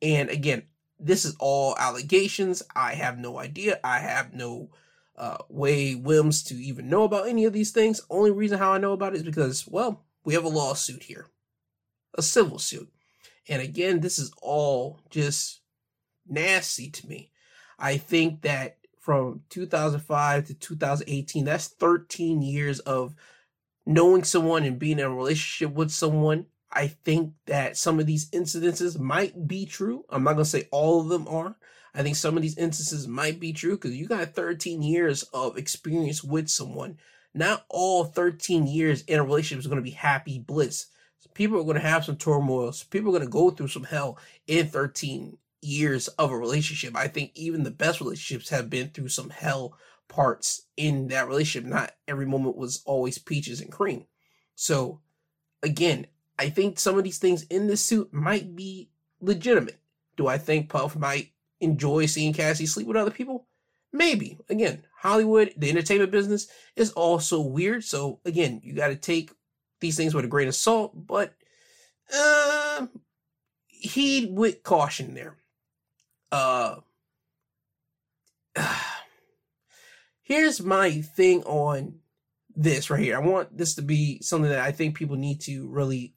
[0.01, 0.63] And again
[0.99, 2.63] this is all allegations.
[2.75, 3.79] I have no idea.
[3.83, 4.69] I have no
[5.15, 8.01] uh, way whims to even know about any of these things.
[8.09, 11.27] Only reason how I know about it is because, well, we have a lawsuit here,
[12.17, 12.91] a civil suit.
[13.47, 15.61] And again, this is all just
[16.27, 17.31] nasty to me.
[17.77, 23.15] I think that from 2005 to 2018, that's 13 years of
[23.85, 28.29] knowing someone and being in a relationship with someone, I think that some of these
[28.31, 30.05] incidences might be true.
[30.09, 31.55] I'm not going to say all of them are.
[31.95, 35.57] I think some of these instances might be true because you got 13 years of
[35.57, 36.97] experience with someone.
[37.33, 40.87] Not all 13 years in a relationship is going to be happy bliss.
[41.33, 42.73] People are going to have some turmoil.
[42.89, 44.17] People are going to go through some hell
[44.47, 46.95] in 13 years of a relationship.
[46.95, 49.77] I think even the best relationships have been through some hell
[50.07, 51.67] parts in that relationship.
[51.67, 54.05] Not every moment was always peaches and cream.
[54.55, 54.99] So,
[55.63, 58.89] again, I think some of these things in this suit might be
[59.21, 59.79] legitimate.
[60.17, 61.32] Do I think Puff might
[61.63, 63.47] enjoy seeing Cassie sleep with other people?
[63.91, 64.39] Maybe.
[64.49, 67.83] Again, Hollywood, the entertainment business is also weird.
[67.83, 69.31] So, again, you got to take
[69.79, 71.33] these things with a grain of salt, but
[72.15, 72.87] uh,
[73.67, 75.37] heed with caution there.
[76.31, 76.77] Uh,
[80.23, 81.99] here's my thing on
[82.55, 83.15] this right here.
[83.15, 86.13] I want this to be something that I think people need to really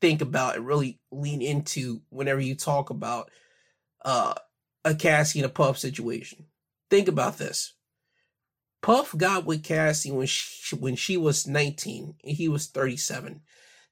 [0.00, 3.30] think about and really lean into whenever you talk about
[4.04, 4.34] uh,
[4.86, 6.46] a Cassie and a Puff situation.
[6.88, 7.74] Think about this.
[8.80, 13.42] Puff got with Cassie when she when she was 19 and he was 37.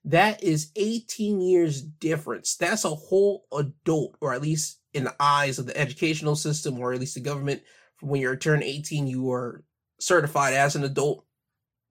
[0.05, 2.55] That is 18 years difference.
[2.55, 6.93] That's a whole adult, or at least in the eyes of the educational system, or
[6.93, 7.63] at least the government.
[8.01, 9.65] When you're turned 18, you are
[9.99, 11.25] certified as an adult.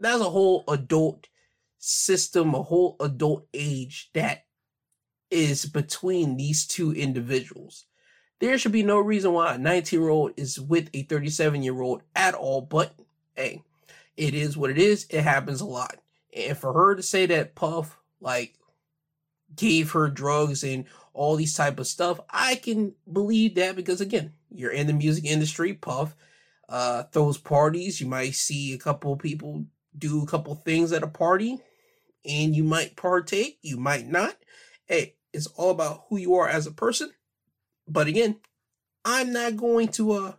[0.00, 1.26] That's a whole adult
[1.78, 4.44] system, a whole adult age that
[5.30, 7.86] is between these two individuals.
[8.44, 11.80] There should be no reason why a 19 year old is with a 37 year
[11.80, 12.94] old at all, but
[13.34, 13.62] hey,
[14.18, 15.06] it is what it is.
[15.08, 15.96] It happens a lot.
[16.36, 18.52] And for her to say that Puff like
[19.56, 20.84] gave her drugs and
[21.14, 25.24] all these type of stuff, I can believe that because again, you're in the music
[25.24, 26.14] industry, Puff
[26.68, 29.64] uh throws parties, you might see a couple people
[29.96, 31.60] do a couple things at a party
[32.26, 34.36] and you might partake, you might not.
[34.84, 37.10] Hey, it's all about who you are as a person.
[37.86, 38.36] But again,
[39.04, 40.32] I'm not going to uh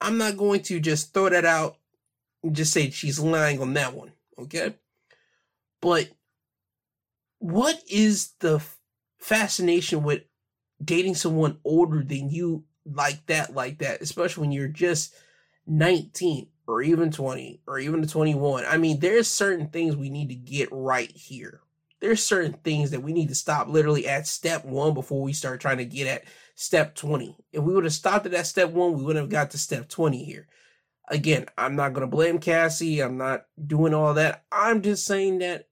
[0.00, 1.76] I'm not going to just throw that out
[2.42, 4.74] and just say she's lying on that one, okay?
[5.80, 6.10] But
[7.38, 8.62] what is the
[9.18, 10.22] fascination with
[10.84, 15.14] dating someone older than you like that like that, especially when you're just
[15.66, 18.64] 19 or even 20 or even 21.
[18.66, 21.60] I mean, there's certain things we need to get right here.
[22.00, 25.60] There's certain things that we need to stop literally at step 1 before we start
[25.60, 26.24] trying to get at
[26.62, 27.36] step 20.
[27.52, 29.88] If we would have stopped at that step 1, we wouldn't have got to step
[29.88, 30.46] 20 here.
[31.08, 33.00] Again, I'm not going to blame Cassie.
[33.00, 34.44] I'm not doing all that.
[34.52, 35.68] I'm just saying that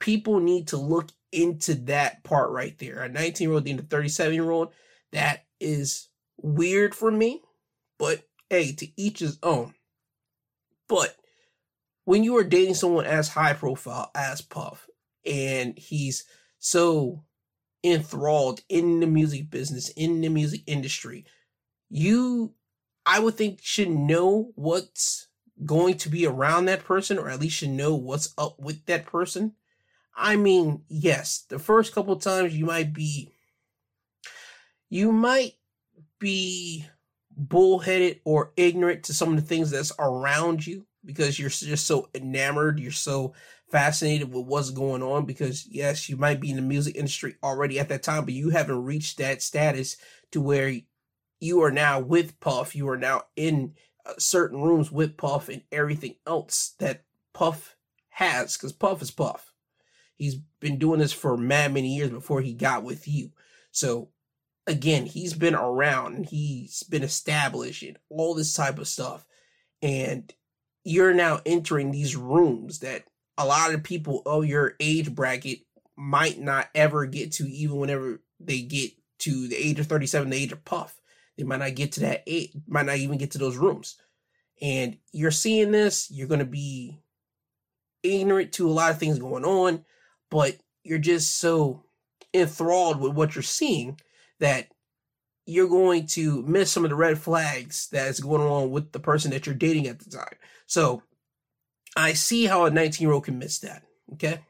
[0.00, 3.02] people need to look into that part right there.
[3.02, 4.72] A 19 year old dating a 37 year old,
[5.12, 6.08] that is
[6.38, 7.42] weird for me,
[7.98, 9.74] but hey, to each his own.
[10.88, 11.14] But
[12.04, 14.88] when you are dating someone as high profile as Puff,
[15.24, 16.24] and he's
[16.58, 17.22] so
[17.84, 21.24] enthralled in the music business, in the music industry,
[21.88, 22.54] you,
[23.04, 25.28] I would think, should know what's
[25.64, 29.06] going to be around that person, or at least should know what's up with that
[29.06, 29.54] person.
[30.16, 33.30] I mean, yes, the first couple times you might be,
[34.90, 35.54] you might
[36.18, 36.86] be
[37.36, 42.08] bullheaded or ignorant to some of the things that's around you because you're just so
[42.14, 43.34] enamored, you're so
[43.70, 47.78] fascinated with what's going on because yes, you might be in the music industry already
[47.78, 49.96] at that time, but you haven't reached that status
[50.30, 50.72] to where
[51.40, 53.74] you are now with Puff, you are now in
[54.06, 57.76] uh, certain rooms with Puff and everything else that Puff
[58.10, 59.52] has because Puff is Puff.
[60.16, 63.32] He's been doing this for mad many years before he got with you.
[63.72, 64.10] So
[64.66, 69.24] again, he's been around and he's been established and all this type of stuff.
[69.80, 70.32] And
[70.84, 73.04] you're now entering these rooms that
[73.38, 75.60] a lot of people of your age bracket
[75.96, 80.36] might not ever get to, even whenever they get to the age of 37, the
[80.36, 81.00] age of Puff.
[81.38, 83.96] They might not get to that age, might not even get to those rooms.
[84.60, 87.00] And you're seeing this, you're going to be
[88.02, 89.84] ignorant to a lot of things going on,
[90.30, 91.84] but you're just so
[92.34, 93.98] enthralled with what you're seeing
[94.40, 94.68] that
[95.46, 99.30] you're going to miss some of the red flags that's going on with the person
[99.32, 100.36] that you're dating at the time.
[100.66, 101.02] So
[101.96, 103.82] I see how a 19 year old can miss that.
[104.14, 104.40] Okay.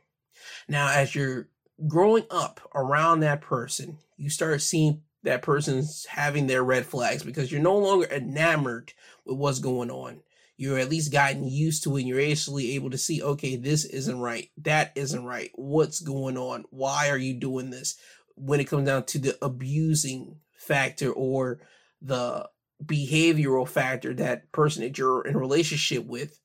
[0.69, 1.49] Now, as you're
[1.89, 7.51] growing up around that person, you start seeing that person's having their red flags because
[7.51, 8.93] you're no longer enamored
[9.25, 10.21] with what's going on.
[10.57, 13.85] You're at least gotten used to it and you're actually able to see, okay, this
[13.85, 14.51] isn't right.
[14.59, 15.51] That isn't right.
[15.55, 16.65] What's going on?
[16.71, 17.97] Why are you doing this?
[18.37, 21.61] when it comes down to the abusing factor or
[22.01, 22.49] the
[22.85, 26.41] behavioral factor that person that you're in a relationship with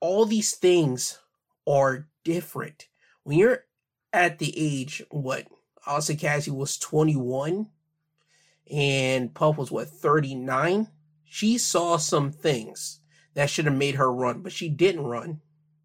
[0.00, 1.18] all these things
[1.66, 2.88] are different.
[3.22, 3.64] When you're
[4.12, 5.46] at the age, what,
[5.86, 7.68] I'll say Cassie was 21
[8.70, 10.88] and Puff was what, 39?
[11.24, 13.00] She saw some things
[13.34, 15.40] that should have made her run, but she didn't run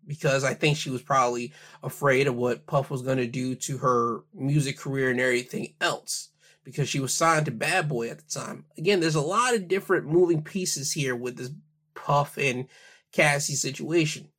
[0.05, 3.77] because I think she was probably afraid of what Puff was going to do to
[3.77, 6.28] her music career and everything else
[6.69, 8.65] because she was signed to Bad Boy at the time.
[8.77, 11.49] Again, there's a lot of different moving pieces here with this
[11.95, 12.67] Puff and
[13.11, 14.29] Cassie situation.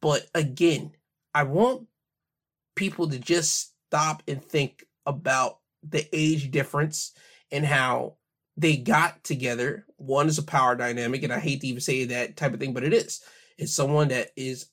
[0.00, 0.92] But again,
[1.34, 1.86] I want
[2.74, 7.12] people to just stop and think about the age difference
[7.52, 8.14] and how
[8.56, 9.86] they got together.
[9.96, 12.72] One is a power dynamic, and I hate to even say that type of thing,
[12.72, 13.22] but it is.
[13.58, 14.66] It's someone that is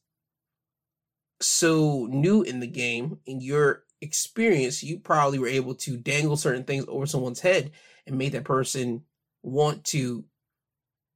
[1.41, 6.63] so new in the game in your experience, you probably were able to dangle certain
[6.63, 7.71] things over someone's head
[8.05, 9.03] and make that person
[9.41, 10.25] want to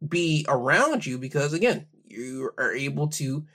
[0.07, 3.45] be around you because again, you are able to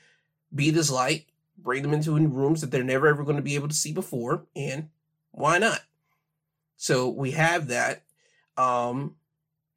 [0.55, 1.26] be this light,
[1.59, 4.47] bring them into rooms that they're never ever going to be able to see before,
[4.55, 4.89] and
[5.30, 5.80] why not?
[6.76, 8.05] So we have that.
[8.57, 9.16] Um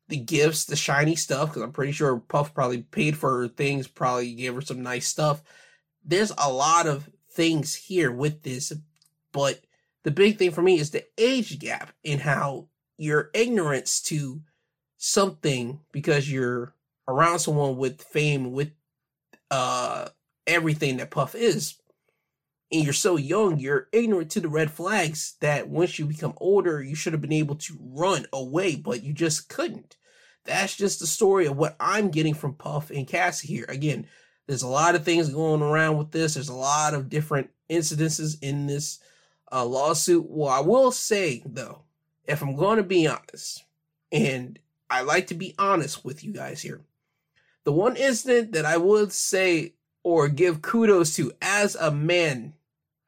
[0.08, 3.88] the gifts, the shiny stuff, because I'm pretty sure Puff probably paid for her things,
[3.88, 5.42] probably gave her some nice stuff
[6.06, 8.72] there's a lot of things here with this,
[9.36, 9.60] but
[10.06, 14.42] the big thing for me is the age gap in how your ignorance to
[14.98, 16.74] something because you're
[17.06, 18.72] around someone with fame, with
[19.52, 20.08] uh
[20.48, 21.76] everything that Puff is.
[22.72, 26.82] And you're so young, you're ignorant to the red flags that once you become older,
[26.82, 29.98] you should have been able to run away, but you just couldn't.
[30.46, 33.66] That's just the story of what I'm getting from Puff and Cassie here.
[33.68, 34.08] Again,
[34.48, 36.36] there's a lot of things going around with this.
[36.36, 39.00] There's a lot of different incidences in this
[39.52, 40.26] uh, lawsuit.
[40.28, 41.84] Well, I will say though,
[42.26, 43.64] if I'm going to be honest,
[44.12, 46.82] and I like to be honest with you guys here,
[47.64, 49.74] the one incident that I would say
[50.04, 52.54] or give kudos to as a man,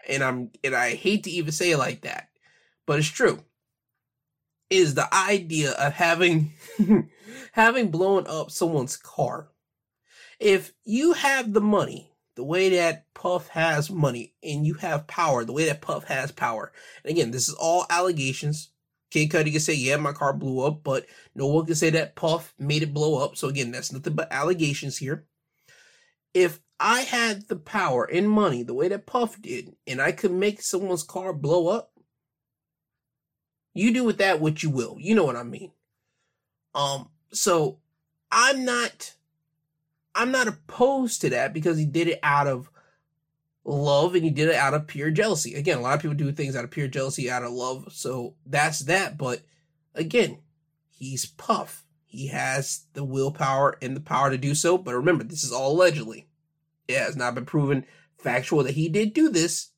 [0.07, 2.29] and I'm and I hate to even say it like that,
[2.85, 3.43] but it's true,
[4.69, 6.53] is the idea of having
[7.51, 9.49] having blown up someone's car
[10.39, 15.43] if you have the money, the way that Puff has money, and you have power,
[15.43, 16.71] the way that Puff has power,
[17.03, 18.69] and again, this is all allegations.
[19.09, 22.15] Kid Cudi can say, yeah, my car blew up, but no one can say that
[22.15, 23.38] Puff made it blow up.
[23.38, 25.25] So again, that's nothing but allegations here.
[26.33, 30.31] If I had the power and money the way that Puff did, and I could
[30.31, 31.91] make someone's car blow up,
[33.73, 34.97] you do with that what you will.
[34.99, 35.71] You know what I mean.
[36.75, 37.79] Um, so
[38.31, 39.15] I'm not
[40.18, 42.72] I'm not opposed to that because he did it out of
[43.63, 45.53] love and he did it out of pure jealousy.
[45.53, 47.89] Again, a lot of people do things out of pure jealousy, out of love.
[47.91, 49.18] So that's that.
[49.18, 49.41] But
[49.93, 50.39] again,
[50.89, 51.86] he's Puff.
[52.05, 54.78] He has the willpower and the power to do so.
[54.78, 56.28] But remember, this is all allegedly.
[56.88, 57.86] It has not been proven
[58.18, 59.70] factual that he did do this.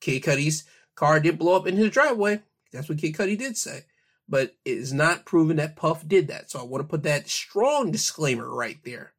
[0.00, 0.64] Kid Cudi's
[0.96, 2.42] car did blow up in his driveway.
[2.72, 3.84] That's what Kid Cudi did say.
[4.28, 6.50] But it is not proven that Puff did that.
[6.50, 9.12] So I want to put that strong disclaimer right there.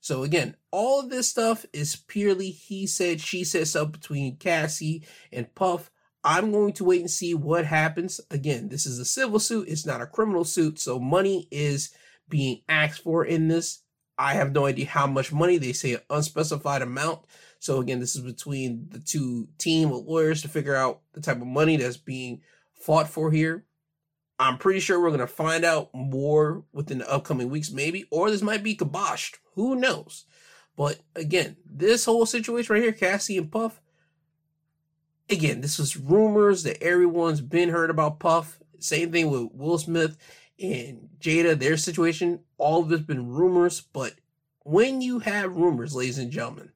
[0.00, 5.04] So again, all of this stuff is purely he said, she said stuff between Cassie
[5.32, 5.90] and Puff.
[6.22, 8.20] I'm going to wait and see what happens.
[8.30, 9.68] Again, this is a civil suit.
[9.68, 10.78] It's not a criminal suit.
[10.78, 11.90] So money is
[12.28, 13.82] being asked for in this.
[14.18, 15.56] I have no idea how much money.
[15.56, 17.20] They say an unspecified amount.
[17.58, 21.40] So again, this is between the two team of lawyers to figure out the type
[21.40, 22.42] of money that's being
[22.74, 23.64] fought for here.
[24.38, 28.30] I'm pretty sure we're going to find out more within the upcoming weeks, maybe, or
[28.30, 29.36] this might be kiboshed.
[29.60, 30.24] Who knows?
[30.74, 33.82] But again, this whole situation right here, Cassie and Puff,
[35.28, 38.58] again, this was rumors that everyone's been heard about Puff.
[38.78, 40.16] Same thing with Will Smith
[40.58, 42.40] and Jada, their situation.
[42.56, 44.14] All of this been rumors, but
[44.60, 46.72] when you have rumors, ladies and gentlemen,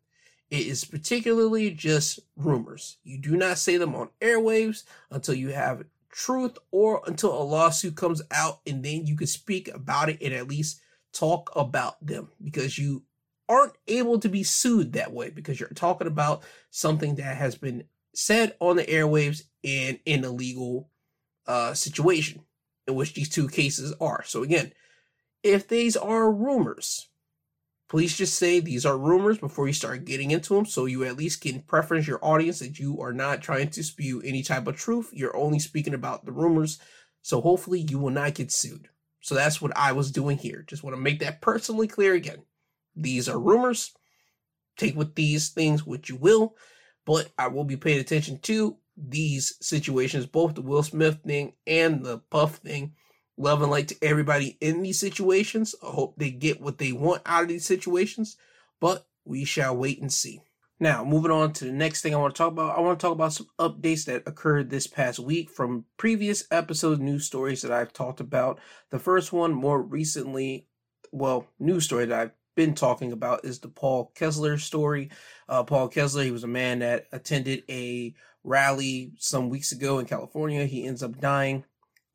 [0.51, 2.99] it is particularly just rumors.
[3.03, 7.97] You do not say them on airwaves until you have truth or until a lawsuit
[7.97, 10.83] comes out and then you can speak about it and at least
[11.15, 13.03] talk about them because you
[13.49, 17.85] aren't able to be sued that way because you're talking about something that has been
[18.15, 20.89] said on the airwaves and in a legal
[21.47, 22.43] uh, situation
[22.87, 24.23] in which these two cases are.
[24.25, 24.73] So again,
[25.43, 27.09] if these are rumors,
[27.89, 31.17] Please just say these are rumors before you start getting into them so you at
[31.17, 34.77] least can preference your audience that you are not trying to spew any type of
[34.77, 35.11] truth.
[35.13, 36.81] You're only speaking about the rumors.
[37.23, 38.89] So hopefully you will not get sued.
[39.25, 40.63] So that's what I was doing here.
[40.67, 42.43] Just want to make that personally clear again.
[42.95, 43.95] These are rumors.
[44.77, 46.57] Take with these things what you will,
[47.07, 52.05] but I will be paying attention to these situations, both the Will Smith thing and
[52.05, 52.93] the Puff thing
[53.39, 55.75] love and light to everybody in these situations.
[55.83, 58.37] I hope they get what they want out of these situations,
[58.79, 60.43] but we shall wait and see.
[60.81, 63.05] Now, moving on to the next thing I want to talk about, I want to
[63.05, 67.71] talk about some updates that occurred this past week from previous episode news stories that
[67.71, 68.59] I've talked about.
[68.91, 70.67] The first one, more recently,
[71.13, 75.11] well, news story that I've been talking about is the Paul Kessler story.
[75.49, 80.07] Uh, Paul Kessler, he was a man that attended a rally some weeks ago in
[80.07, 80.67] California.
[80.67, 81.65] He ends up dying.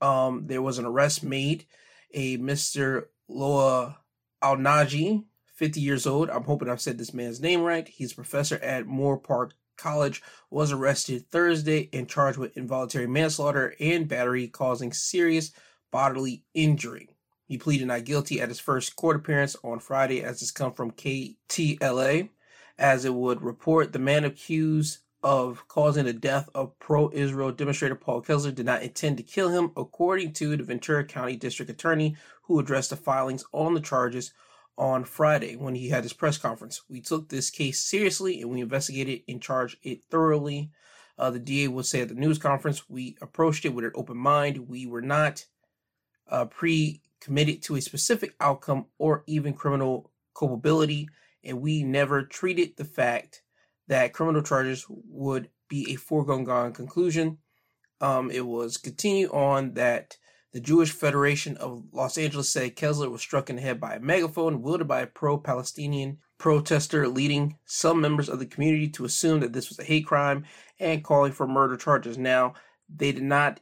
[0.02, 1.66] Um, there was an arrest made.
[2.14, 3.06] A Mr.
[3.30, 3.96] Loay
[4.44, 5.26] Alnaji,
[5.60, 6.30] 50 years old.
[6.30, 7.86] I'm hoping I've said this man's name right.
[7.86, 14.08] He's a professor at Moorpark College, was arrested Thursday and charged with involuntary manslaughter and
[14.08, 15.52] battery causing serious
[15.92, 17.10] bodily injury.
[17.46, 20.92] He pleaded not guilty at his first court appearance on Friday, as it's come from
[20.92, 22.30] KTLA.
[22.78, 27.96] As it would report, the man accused of causing the death of pro Israel demonstrator
[27.96, 32.16] Paul Kessler did not intend to kill him, according to the Ventura County District Attorney,
[32.44, 34.32] who addressed the filings on the charges
[34.80, 36.82] on Friday when he had his press conference.
[36.90, 40.72] We took this case seriously and we investigated and charged it thoroughly.
[41.18, 44.18] Uh, the DA would say at the news conference, we approached it with an open
[44.18, 44.70] mind.
[44.70, 45.46] We were not
[46.30, 51.10] uh, pre committed to a specific outcome or even criminal culpability,
[51.44, 53.44] and we never treated the fact
[53.90, 57.40] that criminal charges would be a foregone conclusion.
[58.00, 60.16] Um, it was continued on that
[60.52, 64.00] the Jewish Federation of Los Angeles said Kessler was struck in the head by a
[64.00, 69.42] megaphone wielded by a pro Palestinian protester, leading some members of the community to assume
[69.42, 70.46] that this was a hate crime
[70.80, 72.18] and calling for murder charges.
[72.18, 72.54] Now,
[72.94, 73.60] they did not,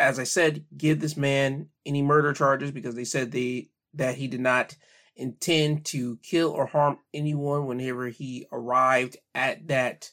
[0.00, 4.26] as I said, give this man any murder charges because they said they that he
[4.26, 4.76] did not
[5.14, 10.10] intend to kill or harm anyone whenever he arrived at that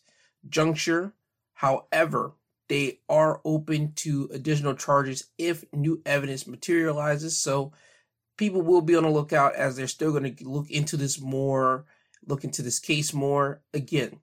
[0.47, 1.13] juncture.
[1.53, 2.33] However,
[2.73, 7.37] they are open to additional charges if new evidence materializes.
[7.37, 7.71] So
[8.35, 11.85] people will be on the lookout as they're still going to look into this more,
[12.25, 13.61] look into this case more.
[13.75, 14.21] Again,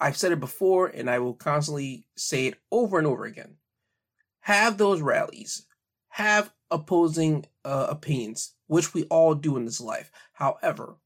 [0.00, 3.58] I've said it before and I will constantly say it over and over again.
[4.40, 5.64] Have those rallies,
[6.08, 10.10] have opposing uh, opinions, which we all do in this life.
[10.32, 10.96] However,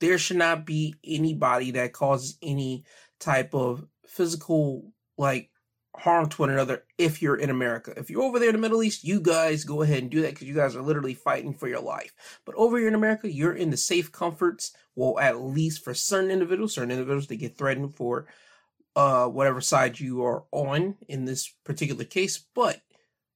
[0.00, 2.84] there should not be anybody that causes any
[3.20, 5.51] type of physical like
[5.96, 7.92] harm to one another if you're in America.
[7.96, 10.30] If you're over there in the Middle East, you guys go ahead and do that
[10.30, 12.40] because you guys are literally fighting for your life.
[12.44, 14.72] But over here in America, you're in the safe comforts.
[14.94, 18.26] Well, at least for certain individuals, certain individuals, they get threatened for
[18.96, 22.38] uh, whatever side you are on in this particular case.
[22.54, 22.80] But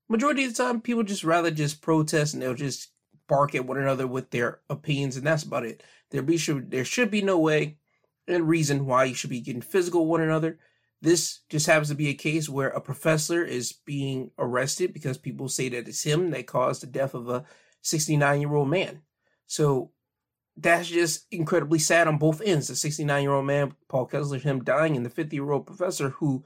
[0.09, 2.90] majority of the time, people just rather just protest and they'll just
[3.28, 5.82] bark at one another with their opinions, and that's about it.
[6.11, 7.78] There be should there should be no way
[8.28, 10.59] and reason why you should be getting physical with one another
[11.03, 15.49] this just happens to be a case where a professor is being arrested because people
[15.49, 17.44] say that it's him that caused the death of a
[17.82, 19.03] 69 year old man.
[19.47, 19.92] So
[20.57, 22.68] that's just incredibly sad on both ends.
[22.68, 26.11] The 69 year old man, Paul Kessler, him dying, and the 50 year old professor
[26.11, 26.44] who,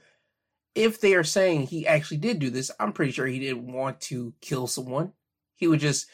[0.75, 4.01] if they are saying he actually did do this, I'm pretty sure he didn't want
[4.03, 5.13] to kill someone.
[5.55, 6.07] He was just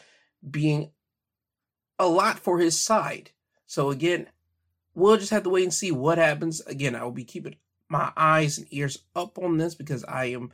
[0.48, 0.90] being
[1.98, 3.30] a lot for his side.
[3.66, 4.28] So again,
[4.94, 6.60] we'll just have to wait and see what happens.
[6.62, 7.56] Again, I will be keeping
[7.88, 10.52] my eyes and ears up on this because I am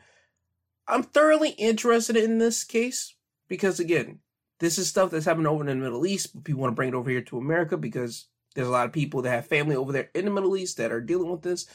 [0.89, 3.15] I'm thoroughly interested in this case
[3.49, 4.19] because again,
[4.59, 6.91] this is stuff that's happening over in the Middle East, but people want to bring
[6.91, 9.93] it over here to America because there's a lot of people that have family over
[9.93, 11.67] there in the Middle East that are dealing with this.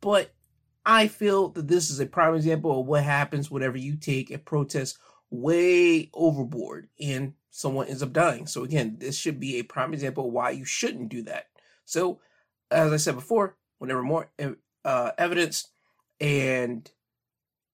[0.00, 0.34] But
[0.84, 4.38] I feel that this is a prime example of what happens whenever you take a
[4.38, 4.98] protest
[5.30, 8.46] way overboard and someone ends up dying.
[8.46, 11.46] So again, this should be a prime example why you shouldn't do that.
[11.84, 12.20] So,
[12.70, 14.30] as I said before, whenever more
[14.86, 15.68] uh, evidence
[16.20, 16.90] and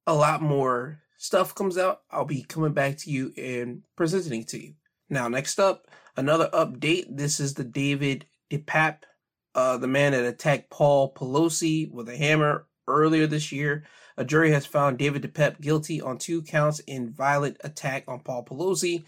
[0.06, 4.60] a lot more stuff comes out, I'll be coming back to you and presenting to
[4.60, 4.74] you.
[5.08, 5.86] Now, next up,
[6.16, 7.04] another update.
[7.16, 9.02] This is the David DePape,
[9.54, 13.84] uh, the man that attacked Paul Pelosi with a hammer earlier this year.
[14.16, 18.44] A jury has found David DePape guilty on two counts in violent attack on Paul
[18.44, 19.04] Pelosi,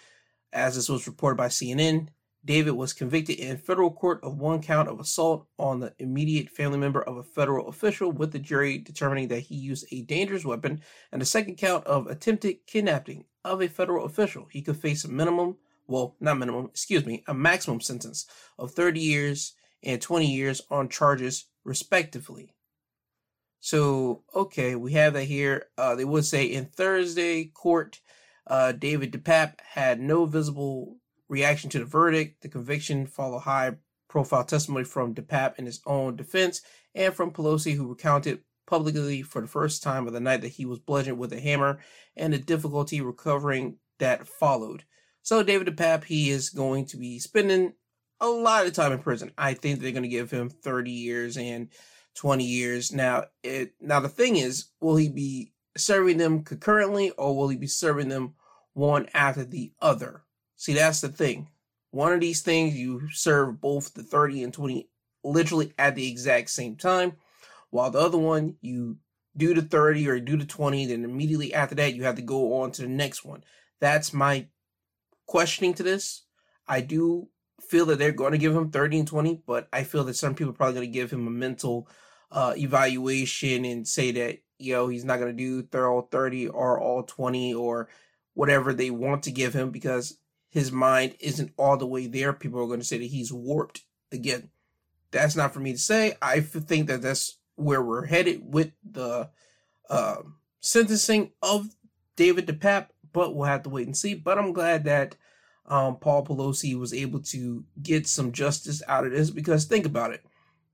[0.52, 2.08] as this was reported by CNN.
[2.44, 6.78] David was convicted in federal court of one count of assault on the immediate family
[6.78, 10.82] member of a federal official, with the jury determining that he used a dangerous weapon,
[11.10, 14.46] and the second count of attempted kidnapping of a federal official.
[14.50, 18.26] He could face a minimum, well, not minimum, excuse me, a maximum sentence
[18.58, 22.54] of 30 years and 20 years on charges, respectively.
[23.60, 25.66] So, okay, we have that here.
[25.78, 28.00] Uh, they would say in Thursday court,
[28.46, 30.98] uh, David DePape had no visible
[31.34, 32.42] reaction to the verdict.
[32.42, 33.72] The conviction followed high
[34.08, 36.62] profile testimony from DePape in his own defense
[36.94, 40.64] and from Pelosi, who recounted publicly for the first time of the night that he
[40.64, 41.80] was bludgeoned with a hammer
[42.16, 44.84] and the difficulty recovering that followed.
[45.22, 47.72] So David DePape, he is going to be spending
[48.20, 49.32] a lot of time in prison.
[49.36, 51.68] I think they're going to give him 30 years and
[52.14, 52.92] 20 years.
[52.92, 57.56] Now, it now the thing is, will he be serving them concurrently or will he
[57.56, 58.34] be serving them
[58.72, 60.23] one after the other?
[60.56, 61.48] See, that's the thing.
[61.90, 64.88] One of these things you serve both the 30 and 20
[65.22, 67.14] literally at the exact same time,
[67.70, 68.98] while the other one you
[69.36, 72.62] do the 30 or do the 20, then immediately after that you have to go
[72.62, 73.42] on to the next one.
[73.80, 74.46] That's my
[75.26, 76.24] questioning to this.
[76.66, 77.28] I do
[77.60, 80.34] feel that they're going to give him 30 and 20, but I feel that some
[80.34, 81.88] people are probably going to give him a mental
[82.30, 86.80] uh, evaluation and say that, you know, he's not going to do thorough 30 or
[86.80, 87.88] all 20 or
[88.34, 90.18] whatever they want to give him because
[90.54, 92.32] his mind isn't all the way there.
[92.32, 93.82] People are going to say that he's warped.
[94.12, 94.50] Again,
[95.10, 96.14] that's not for me to say.
[96.22, 99.30] I think that that's where we're headed with the
[99.90, 100.18] uh,
[100.60, 101.74] sentencing of
[102.14, 104.14] David DePape, but we'll have to wait and see.
[104.14, 105.16] But I'm glad that
[105.66, 110.12] um, Paul Pelosi was able to get some justice out of this because think about
[110.12, 110.24] it.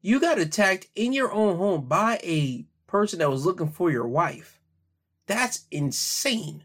[0.03, 4.07] You got attacked in your own home by a person that was looking for your
[4.07, 4.61] wife.
[5.27, 6.65] That's insane.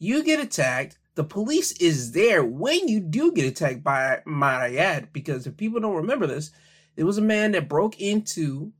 [0.00, 0.98] You get attacked.
[1.16, 5.80] The police is there when you do get attacked by my ad because if people
[5.80, 6.52] don't remember this,
[6.94, 8.72] it was a man that broke into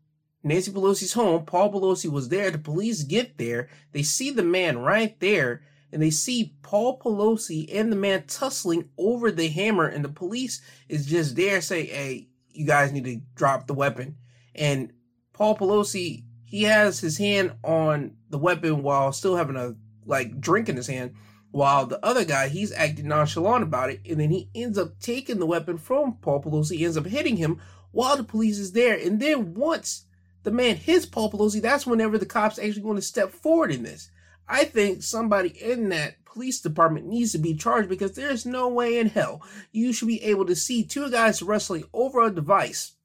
[0.45, 1.45] Nancy Pelosi's home.
[1.45, 2.51] Paul Pelosi was there.
[2.51, 3.69] The police get there.
[3.93, 5.63] They see the man right there
[5.93, 10.61] and they see Paul Pelosi and the man tussling over the hammer, and the police
[10.89, 14.17] is just there say, "Hey, you guys need to drop the weapon."
[14.55, 14.93] And
[15.33, 19.75] Paul Pelosi, he has his hand on the weapon while still having a
[20.05, 21.15] like drink in his hand,
[21.57, 25.39] while the other guy he's acting nonchalant about it, and then he ends up taking
[25.39, 29.19] the weapon from Paul Pelosi, ends up hitting him while the police is there, and
[29.19, 30.05] then once
[30.43, 33.85] the man hits Paul Pelosi, that's whenever the cops actually going to step forward in
[33.85, 34.11] this.
[34.47, 38.99] I think somebody in that police department needs to be charged because there's no way
[38.99, 39.43] in hell
[39.73, 42.97] you should be able to see two guys wrestling over a device,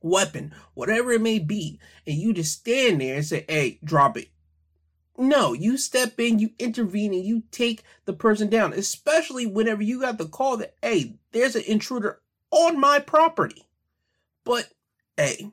[0.00, 4.28] weapon, whatever it may be, and you just stand there and say, hey, drop it.
[5.20, 10.00] No, you step in, you intervene, and you take the person down, especially whenever you
[10.00, 12.20] got the call that, hey, there's an intruder
[12.52, 13.66] on my property.
[14.44, 14.68] But,
[15.16, 15.50] hey,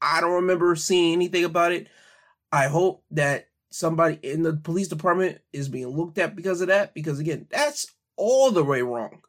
[0.00, 1.88] I don't remember seeing anything about it.
[2.50, 6.94] I hope that somebody in the police department is being looked at because of that.
[6.94, 7.86] Because again, that's
[8.16, 9.20] all the way wrong.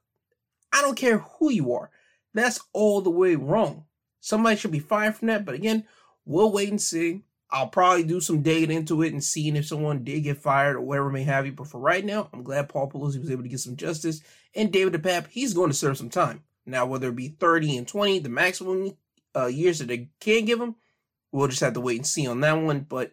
[0.73, 1.91] I don't care who you are.
[2.34, 3.86] That's all the way wrong.
[4.19, 5.45] Somebody should be fired from that.
[5.45, 5.86] But again,
[6.25, 7.23] we'll wait and see.
[7.54, 10.82] I'll probably do some digging into it and seeing if someone did get fired or
[10.82, 11.51] whatever may have you.
[11.51, 14.22] But for right now, I'm glad Paul Pelosi was able to get some justice.
[14.56, 16.43] And David DePape, he's going to serve some time.
[16.66, 18.97] Now, whether it be 30 and 20, the maximum
[19.36, 20.76] uh, years that they can give him,
[21.32, 22.82] we'll just have to wait and see on that one.
[22.82, 23.12] But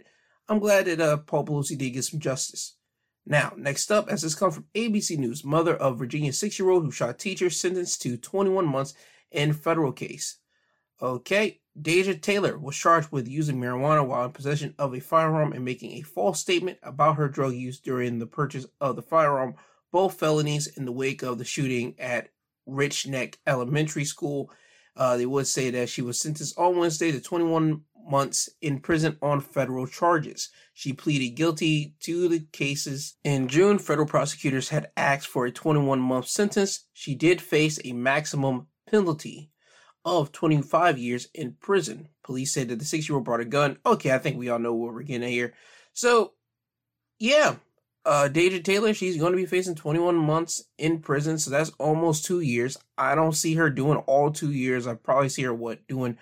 [0.48, 2.76] I'm glad that uh, Paul Pelosi did get some justice.
[3.26, 7.18] Now, next up, as this comes from ABC News, mother of Virginia six-year-old who shot
[7.18, 8.94] teacher sentenced to 21 months
[9.30, 10.38] in federal case.
[11.02, 15.64] Okay, Deja Taylor was charged with using marijuana while in possession of a firearm and
[15.64, 19.54] making a false statement about her drug use during the purchase of the firearm,
[19.92, 22.28] both felonies in the wake of the shooting at
[22.66, 24.50] Rich Neck Elementary School.
[24.94, 29.16] Uh, they would say that she was sentenced on Wednesday to 21 months in prison
[29.22, 30.50] on federal charges.
[30.74, 33.16] She pleaded guilty to the cases.
[33.24, 36.86] In June, federal prosecutors had asked for a 21 month sentence.
[36.92, 39.50] She did face a maximum penalty
[40.04, 42.08] of 25 years in prison.
[42.22, 43.78] Police said that the six year old brought a gun.
[43.84, 45.54] Okay, I think we all know what we're getting at here.
[45.92, 46.32] So,
[47.18, 47.56] yeah,
[48.04, 51.38] uh, Deja Taylor, she's going to be facing 21 months in prison.
[51.38, 52.78] So that's almost two years.
[52.96, 54.86] I don't see her doing all two years.
[54.86, 56.16] I probably see her, what, doing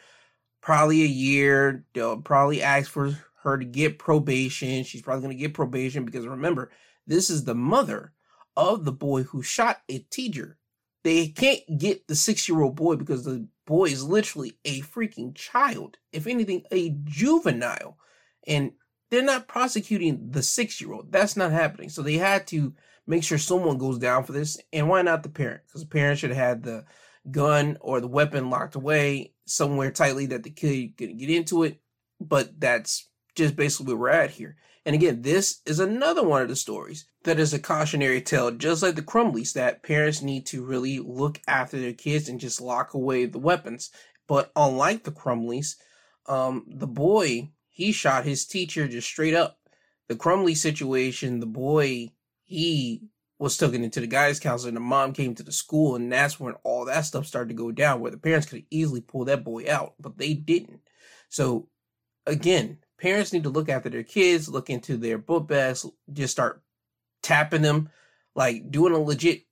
[0.60, 1.84] probably a year.
[1.94, 4.84] They'll probably ask for her to get probation.
[4.84, 6.70] She's probably going to get probation because remember,
[7.06, 8.12] this is the mother
[8.56, 10.58] of the boy who shot a teacher.
[11.04, 15.34] They can't get the six year old boy because the boy is literally a freaking
[15.34, 15.98] child.
[16.10, 17.98] If anything, a juvenile.
[18.46, 18.72] And
[19.10, 21.12] they're not prosecuting the six year old.
[21.12, 21.90] That's not happening.
[21.90, 22.72] So they had to
[23.06, 24.58] make sure someone goes down for this.
[24.72, 25.60] And why not the parent?
[25.66, 26.86] Because the parent should have had the
[27.30, 31.78] gun or the weapon locked away somewhere tightly that the kid couldn't get into it.
[32.18, 34.56] But that's just basically where we're at here.
[34.88, 38.82] And again, this is another one of the stories that is a cautionary tale, just
[38.82, 42.94] like the Crumbleys, that parents need to really look after their kids and just lock
[42.94, 43.90] away the weapons.
[44.26, 45.76] But unlike the Crumbleys,
[46.24, 49.58] um, the boy, he shot his teacher just straight up.
[50.08, 52.12] The Crumbley situation, the boy,
[52.42, 53.02] he
[53.38, 56.40] was taken into the guidance counselor and the mom came to the school and that's
[56.40, 59.44] when all that stuff started to go down where the parents could easily pull that
[59.44, 60.80] boy out but they didn't
[61.28, 61.68] so
[62.26, 66.62] again parents need to look after their kids look into their book bags just start
[67.22, 67.88] tapping them
[68.34, 69.44] like doing a legit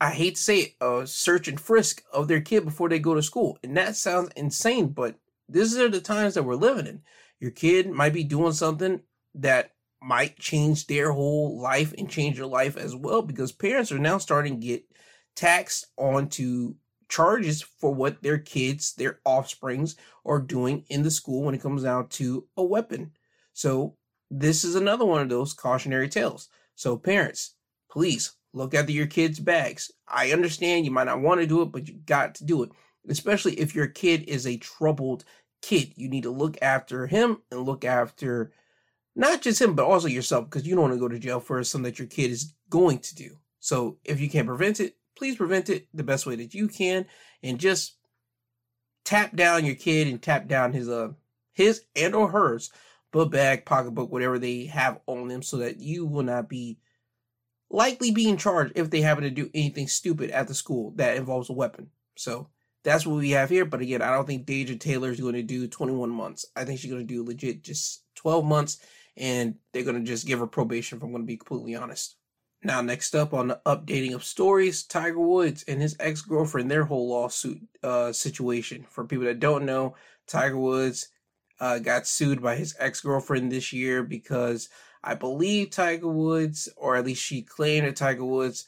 [0.00, 3.14] i hate to say it a search and frisk of their kid before they go
[3.14, 5.16] to school and that sounds insane but
[5.48, 7.02] These are the times that we're living in.
[7.40, 9.00] Your kid might be doing something
[9.34, 13.98] that might change their whole life and change your life as well because parents are
[13.98, 14.84] now starting to get
[15.34, 16.74] taxed onto
[17.08, 21.82] charges for what their kids, their offsprings are doing in the school when it comes
[21.82, 23.12] down to a weapon.
[23.52, 23.96] So
[24.30, 26.48] this is another one of those cautionary tales.
[26.74, 27.54] So parents,
[27.90, 29.90] please look after your kids' bags.
[30.08, 32.70] I understand you might not want to do it, but you got to do it.
[33.08, 35.24] Especially if your kid is a troubled
[35.62, 35.92] kid.
[35.96, 38.52] You need to look after him and look after
[39.16, 41.62] not just him, but also yourself, because you don't want to go to jail for
[41.62, 43.36] something that your kid is going to do.
[43.60, 47.06] So if you can't prevent it, please prevent it the best way that you can
[47.42, 47.96] and just
[49.04, 51.08] tap down your kid and tap down his uh
[51.52, 52.70] his and or hers
[53.14, 56.78] book bag, pocketbook, whatever they have on them so that you will not be
[57.70, 61.48] likely being charged if they happen to do anything stupid at the school that involves
[61.48, 61.90] a weapon.
[62.16, 62.48] So
[62.82, 63.64] that's what we have here.
[63.64, 66.44] But again, I don't think Deja Taylor is going to do 21 months.
[66.56, 68.78] I think she's going to do legit just 12 months
[69.16, 72.16] and they're going to just give her probation if I'm going to be completely honest.
[72.64, 76.84] Now, next up on the updating of stories, Tiger Woods and his ex girlfriend, their
[76.84, 78.86] whole lawsuit uh, situation.
[78.88, 79.96] For people that don't know,
[80.26, 81.08] Tiger Woods
[81.60, 84.70] uh, got sued by his ex girlfriend this year because
[85.02, 88.66] I believe Tiger Woods, or at least she claimed that Tiger Woods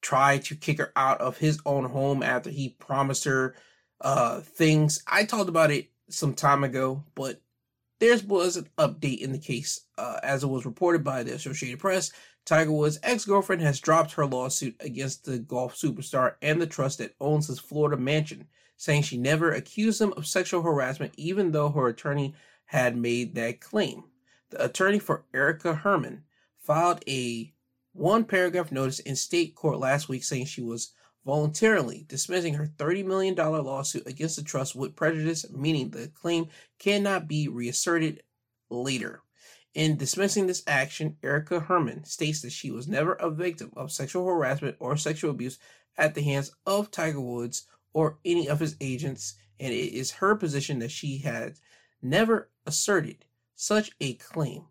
[0.00, 3.54] tried to kick her out of his own home after he promised her
[4.00, 5.02] uh, things.
[5.06, 7.42] I talked about it some time ago, but
[8.00, 9.82] there was an update in the case.
[9.96, 12.10] Uh, as it was reported by the Associated Press,
[12.44, 16.98] Tiger Woods' ex girlfriend has dropped her lawsuit against the golf superstar and the trust
[16.98, 21.70] that owns his Florida mansion saying she never accused him of sexual harassment, even though
[21.70, 22.34] her attorney
[22.66, 24.04] had made that claim.
[24.50, 26.24] The attorney for Erica Herman
[26.58, 27.52] filed a
[27.92, 30.92] one paragraph notice in state court last week saying she was
[31.24, 37.28] voluntarily dismissing her $30 million lawsuit against the trust with prejudice, meaning the claim cannot
[37.28, 38.22] be reasserted
[38.68, 39.22] later.
[39.74, 44.24] In dismissing this action, Erica Herman states that she was never a victim of sexual
[44.24, 45.58] harassment or sexual abuse
[45.98, 50.36] at the hands of Tiger Woods or any of his agents, and it is her
[50.36, 51.58] position that she had
[52.00, 53.24] never asserted
[53.56, 54.66] such a claim,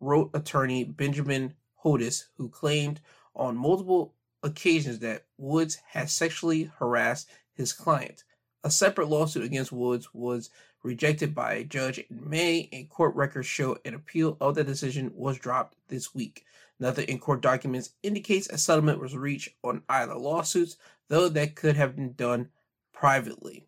[0.00, 3.00] wrote attorney Benjamin Hodas, who claimed
[3.36, 8.24] on multiple occasions that Woods had sexually harassed his client.
[8.64, 10.50] A separate lawsuit against Woods was
[10.82, 15.12] rejected by a judge in May, and court records show an appeal of the decision
[15.14, 16.44] was dropped this week.
[16.78, 20.76] Nothing in court documents indicates a settlement was reached on either lawsuits,
[21.08, 22.48] though that could have been done
[22.92, 23.66] privately.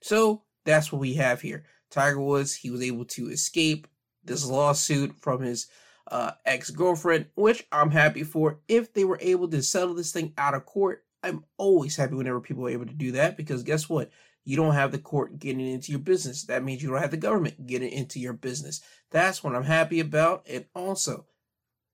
[0.00, 1.64] So that's what we have here.
[1.90, 3.88] Tiger Woods, he was able to escape
[4.24, 5.66] this lawsuit from his
[6.10, 8.60] uh, ex girlfriend, which I'm happy for.
[8.68, 12.40] If they were able to settle this thing out of court, I'm always happy whenever
[12.40, 14.10] people are able to do that because guess what?
[14.44, 16.44] You don't have the court getting into your business.
[16.44, 18.80] That means you don't have the government getting into your business.
[19.10, 20.46] That's what I'm happy about.
[20.48, 21.26] And also,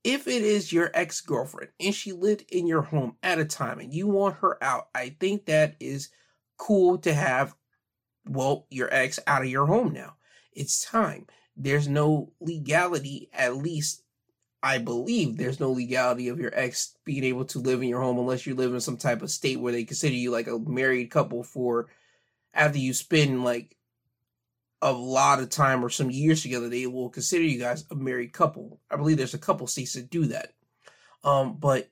[0.04, 3.80] if it is your ex girlfriend and she lived in your home at a time
[3.80, 6.08] and you want her out, I think that is
[6.56, 7.54] cool to have,
[8.26, 10.16] well, your ex out of your home now.
[10.52, 11.26] It's time.
[11.56, 14.02] There's no legality, at least
[14.62, 18.18] I believe there's no legality of your ex being able to live in your home
[18.18, 21.10] unless you live in some type of state where they consider you like a married
[21.10, 21.88] couple for
[22.54, 23.76] after you spend like
[24.80, 28.32] a lot of time or some years together, they will consider you guys a married
[28.32, 28.80] couple.
[28.90, 30.52] I believe there's a couple states that do that.
[31.24, 31.88] Um, but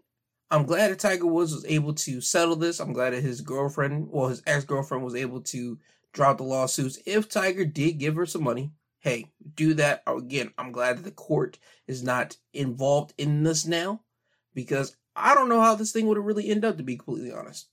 [0.50, 2.78] I'm glad that Tiger Woods was able to settle this.
[2.78, 5.78] I'm glad that his girlfriend, well, his ex girlfriend was able to
[6.12, 6.98] drop the lawsuits.
[7.04, 10.02] If Tiger did give her some money, hey, do that.
[10.06, 14.02] Again, I'm glad that the court is not involved in this now
[14.54, 17.32] because I don't know how this thing would have really ended up, to be completely
[17.32, 17.68] honest.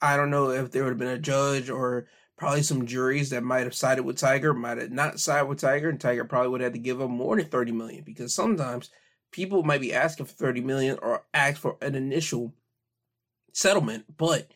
[0.00, 2.06] I don't know if there would have been a judge or
[2.36, 5.88] probably some juries that might have sided with Tiger, might have not sided with Tiger,
[5.88, 8.90] and Tiger probably would have had to give up more than 30 million because sometimes
[9.32, 12.54] people might be asking for 30 million or ask for an initial
[13.52, 14.50] settlement, but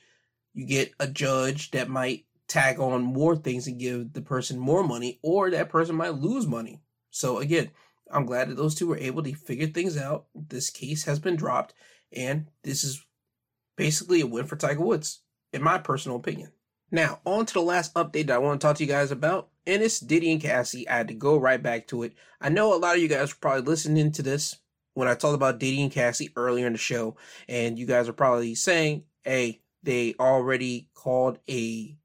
[0.53, 4.83] you get a judge that might tag on more things and give the person more
[4.83, 6.83] money, or that person might lose money.
[7.11, 7.71] So again,
[8.11, 10.27] I'm glad that those two were able to figure things out.
[10.35, 11.75] This case has been dropped,
[12.13, 13.05] and this is
[13.77, 15.23] basically a win for Tiger Woods,
[15.53, 16.53] in my personal opinion.
[16.91, 19.49] Now, on to the last update that I want to talk to you guys about,
[19.67, 20.89] and it's Diddy and Cassie.
[20.89, 22.15] I had to go right back to it.
[22.41, 24.57] I know a lot of you guys were probably listening to this
[24.95, 27.17] when I talked about Diddy and Cassie earlier in the show,
[27.49, 31.97] and you guys are probably saying, hey, they already called a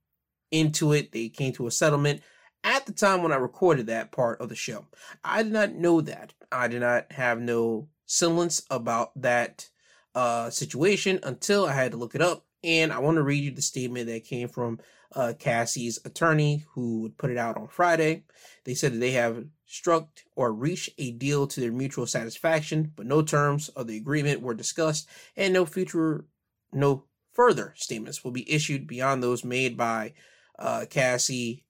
[0.52, 2.22] into it, they came to a settlement
[2.64, 4.86] at the time when I recorded that part of the show.
[5.24, 6.34] I did not know that.
[6.52, 9.70] I did not have no semblance about that
[10.14, 12.46] uh, situation until I had to look it up.
[12.66, 14.80] And I want to read you the statement that came from
[15.16, 18.24] uh, Cassie's attorney, who put it out on Friday.
[18.64, 23.06] They said that they have struck or reached a deal to their mutual satisfaction, but
[23.06, 25.08] no terms of the agreement were discussed,
[25.38, 26.26] and no future,
[26.74, 27.04] no
[27.34, 30.14] further statements will be issued beyond those made by
[30.58, 31.66] uh, Cassie,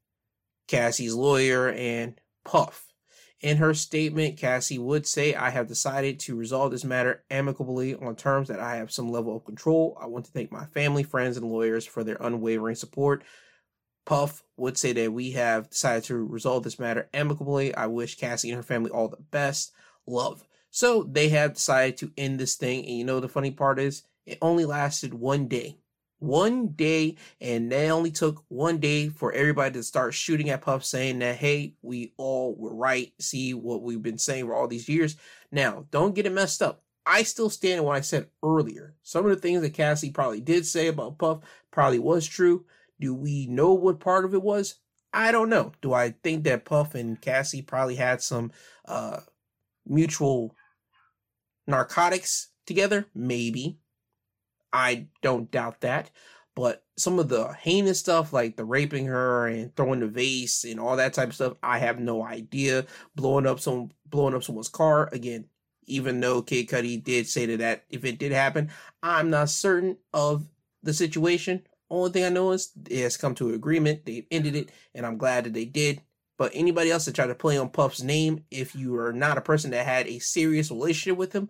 [0.68, 2.95] Cassie's lawyer, and Puff.
[3.42, 8.16] In her statement, Cassie would say, I have decided to resolve this matter amicably on
[8.16, 9.98] terms that I have some level of control.
[10.02, 13.24] I want to thank my family, friends, and lawyers for their unwavering support.
[14.06, 17.76] Puff would say that we have decided to resolve this matter amicably.
[17.76, 19.74] I wish Cassie and her family all the best.
[20.08, 20.46] Love.
[20.70, 22.86] So they have decided to end this thing.
[22.86, 25.78] And you know, the funny part is, it only lasted one day.
[26.26, 30.84] One day, and they only took one day for everybody to start shooting at Puff
[30.84, 33.14] saying that, hey, we all were right.
[33.20, 35.18] See what we've been saying for all these years.
[35.52, 36.82] Now, don't get it messed up.
[37.06, 38.96] I still stand on what I said earlier.
[39.04, 42.66] Some of the things that Cassie probably did say about Puff probably was true.
[43.00, 44.76] Do we know what part of it was?
[45.14, 45.74] I don't know.
[45.82, 48.52] Do I think that Puff and Cassie probably had some
[48.86, 49.20] uh,
[49.86, 50.56] mutual
[51.68, 53.06] narcotics together?
[53.14, 53.78] Maybe.
[54.76, 56.12] I don't doubt that.
[56.56, 60.80] But some of the heinous stuff, like the raping her and throwing the vase and
[60.80, 62.86] all that type of stuff, I have no idea.
[63.16, 65.46] Blowing up some, blowing up someone's car again.
[65.88, 68.72] Even though Kid Cudi did say that, that if it did happen,
[69.04, 70.48] I'm not certain of
[70.82, 74.06] the situation only thing I know is it has come to an agreement.
[74.06, 76.02] They've ended it, and I'm glad that they did.
[76.38, 79.42] But anybody else that tried to play on Puff's name, if you are not a
[79.42, 81.50] person that had a serious relationship with him,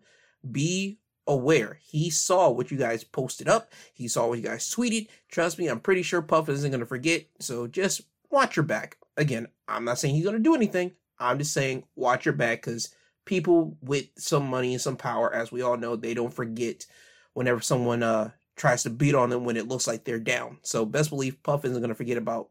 [0.49, 1.79] be aware.
[1.83, 3.71] He saw what you guys posted up.
[3.93, 5.07] He saw what you guys tweeted.
[5.29, 7.25] Trust me, I'm pretty sure Puff isn't going to forget.
[7.39, 8.97] So just watch your back.
[9.17, 10.91] Again, I'm not saying he's going to do anything.
[11.19, 12.93] I'm just saying watch your back because
[13.25, 16.85] people with some money and some power, as we all know, they don't forget
[17.33, 20.57] whenever someone uh tries to beat on them when it looks like they're down.
[20.61, 22.49] So best believe Puff isn't going to forget about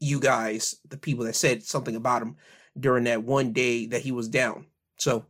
[0.00, 2.36] you guys, the people that said something about him
[2.78, 4.66] during that one day that he was down.
[4.96, 5.26] So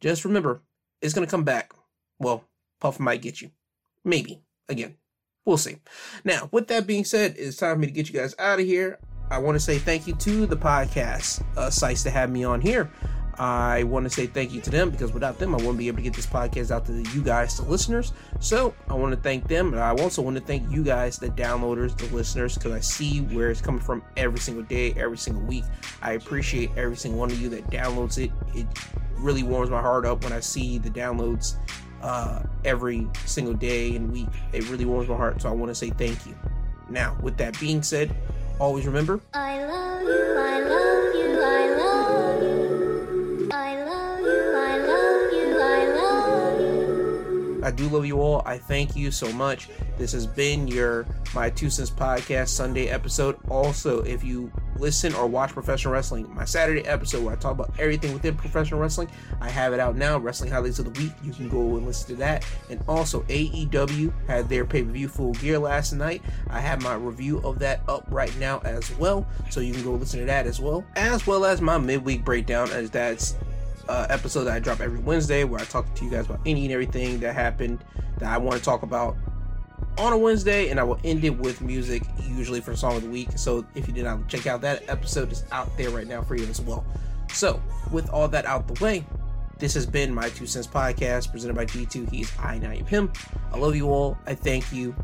[0.00, 0.62] just remember,
[1.00, 1.72] it's going to come back.
[2.20, 2.44] Well,
[2.80, 3.50] Puff might get you.
[4.04, 4.42] Maybe.
[4.68, 4.96] Again,
[5.44, 5.78] we'll see.
[6.24, 8.66] Now, with that being said, it's time for me to get you guys out of
[8.66, 8.98] here.
[9.30, 12.60] I want to say thank you to the podcast uh, sites to have me on
[12.60, 12.90] here.
[13.38, 15.96] I want to say thank you to them because without them, I wouldn't be able
[15.96, 18.12] to get this podcast out to you guys, the listeners.
[18.38, 19.72] So I want to thank them.
[19.72, 23.20] And I also want to thank you guys, the downloaders, the listeners, because I see
[23.20, 25.64] where it's coming from every single day, every single week.
[26.02, 28.30] I appreciate every single one of you that downloads it.
[28.54, 28.66] It
[29.16, 31.54] really warms my heart up when I see the downloads
[32.02, 34.28] uh, every single day and week.
[34.52, 35.42] It really warms my heart.
[35.42, 36.34] So I want to say thank you.
[36.88, 38.14] Now, with that being said,
[38.58, 40.99] always remember I love you, I love you,
[47.70, 48.42] I do love you all.
[48.44, 49.68] I thank you so much.
[49.96, 51.06] This has been your
[51.36, 53.38] My Two Cents Podcast Sunday episode.
[53.48, 57.72] Also, if you listen or watch professional wrestling, my Saturday episode where I talk about
[57.78, 59.08] everything within professional wrestling,
[59.40, 60.18] I have it out now.
[60.18, 61.12] Wrestling Highlights of the Week.
[61.22, 62.44] You can go and listen to that.
[62.70, 66.22] And also, AEW had their pay per view full gear last night.
[66.48, 69.28] I have my review of that up right now as well.
[69.48, 70.84] So you can go listen to that as well.
[70.96, 73.36] As well as my midweek breakdown, as that's
[73.88, 76.64] uh, episode that I drop every Wednesday where I talk to you guys about any
[76.64, 77.84] and everything that happened
[78.18, 79.16] that I want to talk about
[79.98, 83.10] on a Wednesday, and I will end it with music, usually for Song of the
[83.10, 83.28] Week.
[83.36, 86.36] So if you did not check out that episode, it's out there right now for
[86.36, 86.84] you as well.
[87.32, 87.62] So,
[87.92, 89.04] with all that out the way,
[89.58, 92.10] this has been my Two Cents Podcast presented by G2.
[92.10, 93.12] He's I, now am him.
[93.52, 94.18] I love you all.
[94.26, 94.94] I thank you.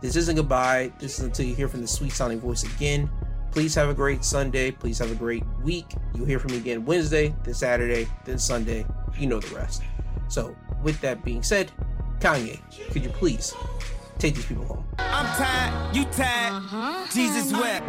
[0.00, 0.92] This isn't goodbye.
[0.98, 3.10] This is until you hear from the sweet sounding voice again.
[3.56, 4.70] Please have a great Sunday.
[4.70, 5.94] Please have a great week.
[6.14, 8.84] You'll hear from me again Wednesday, then Saturday, then Sunday.
[9.18, 9.82] You know the rest.
[10.28, 11.72] So, with that being said,
[12.18, 13.54] Kanye, could you please
[14.18, 14.84] take these people home?
[14.98, 17.06] I'm tired, you tired, uh-huh.
[17.10, 17.88] Jesus wept.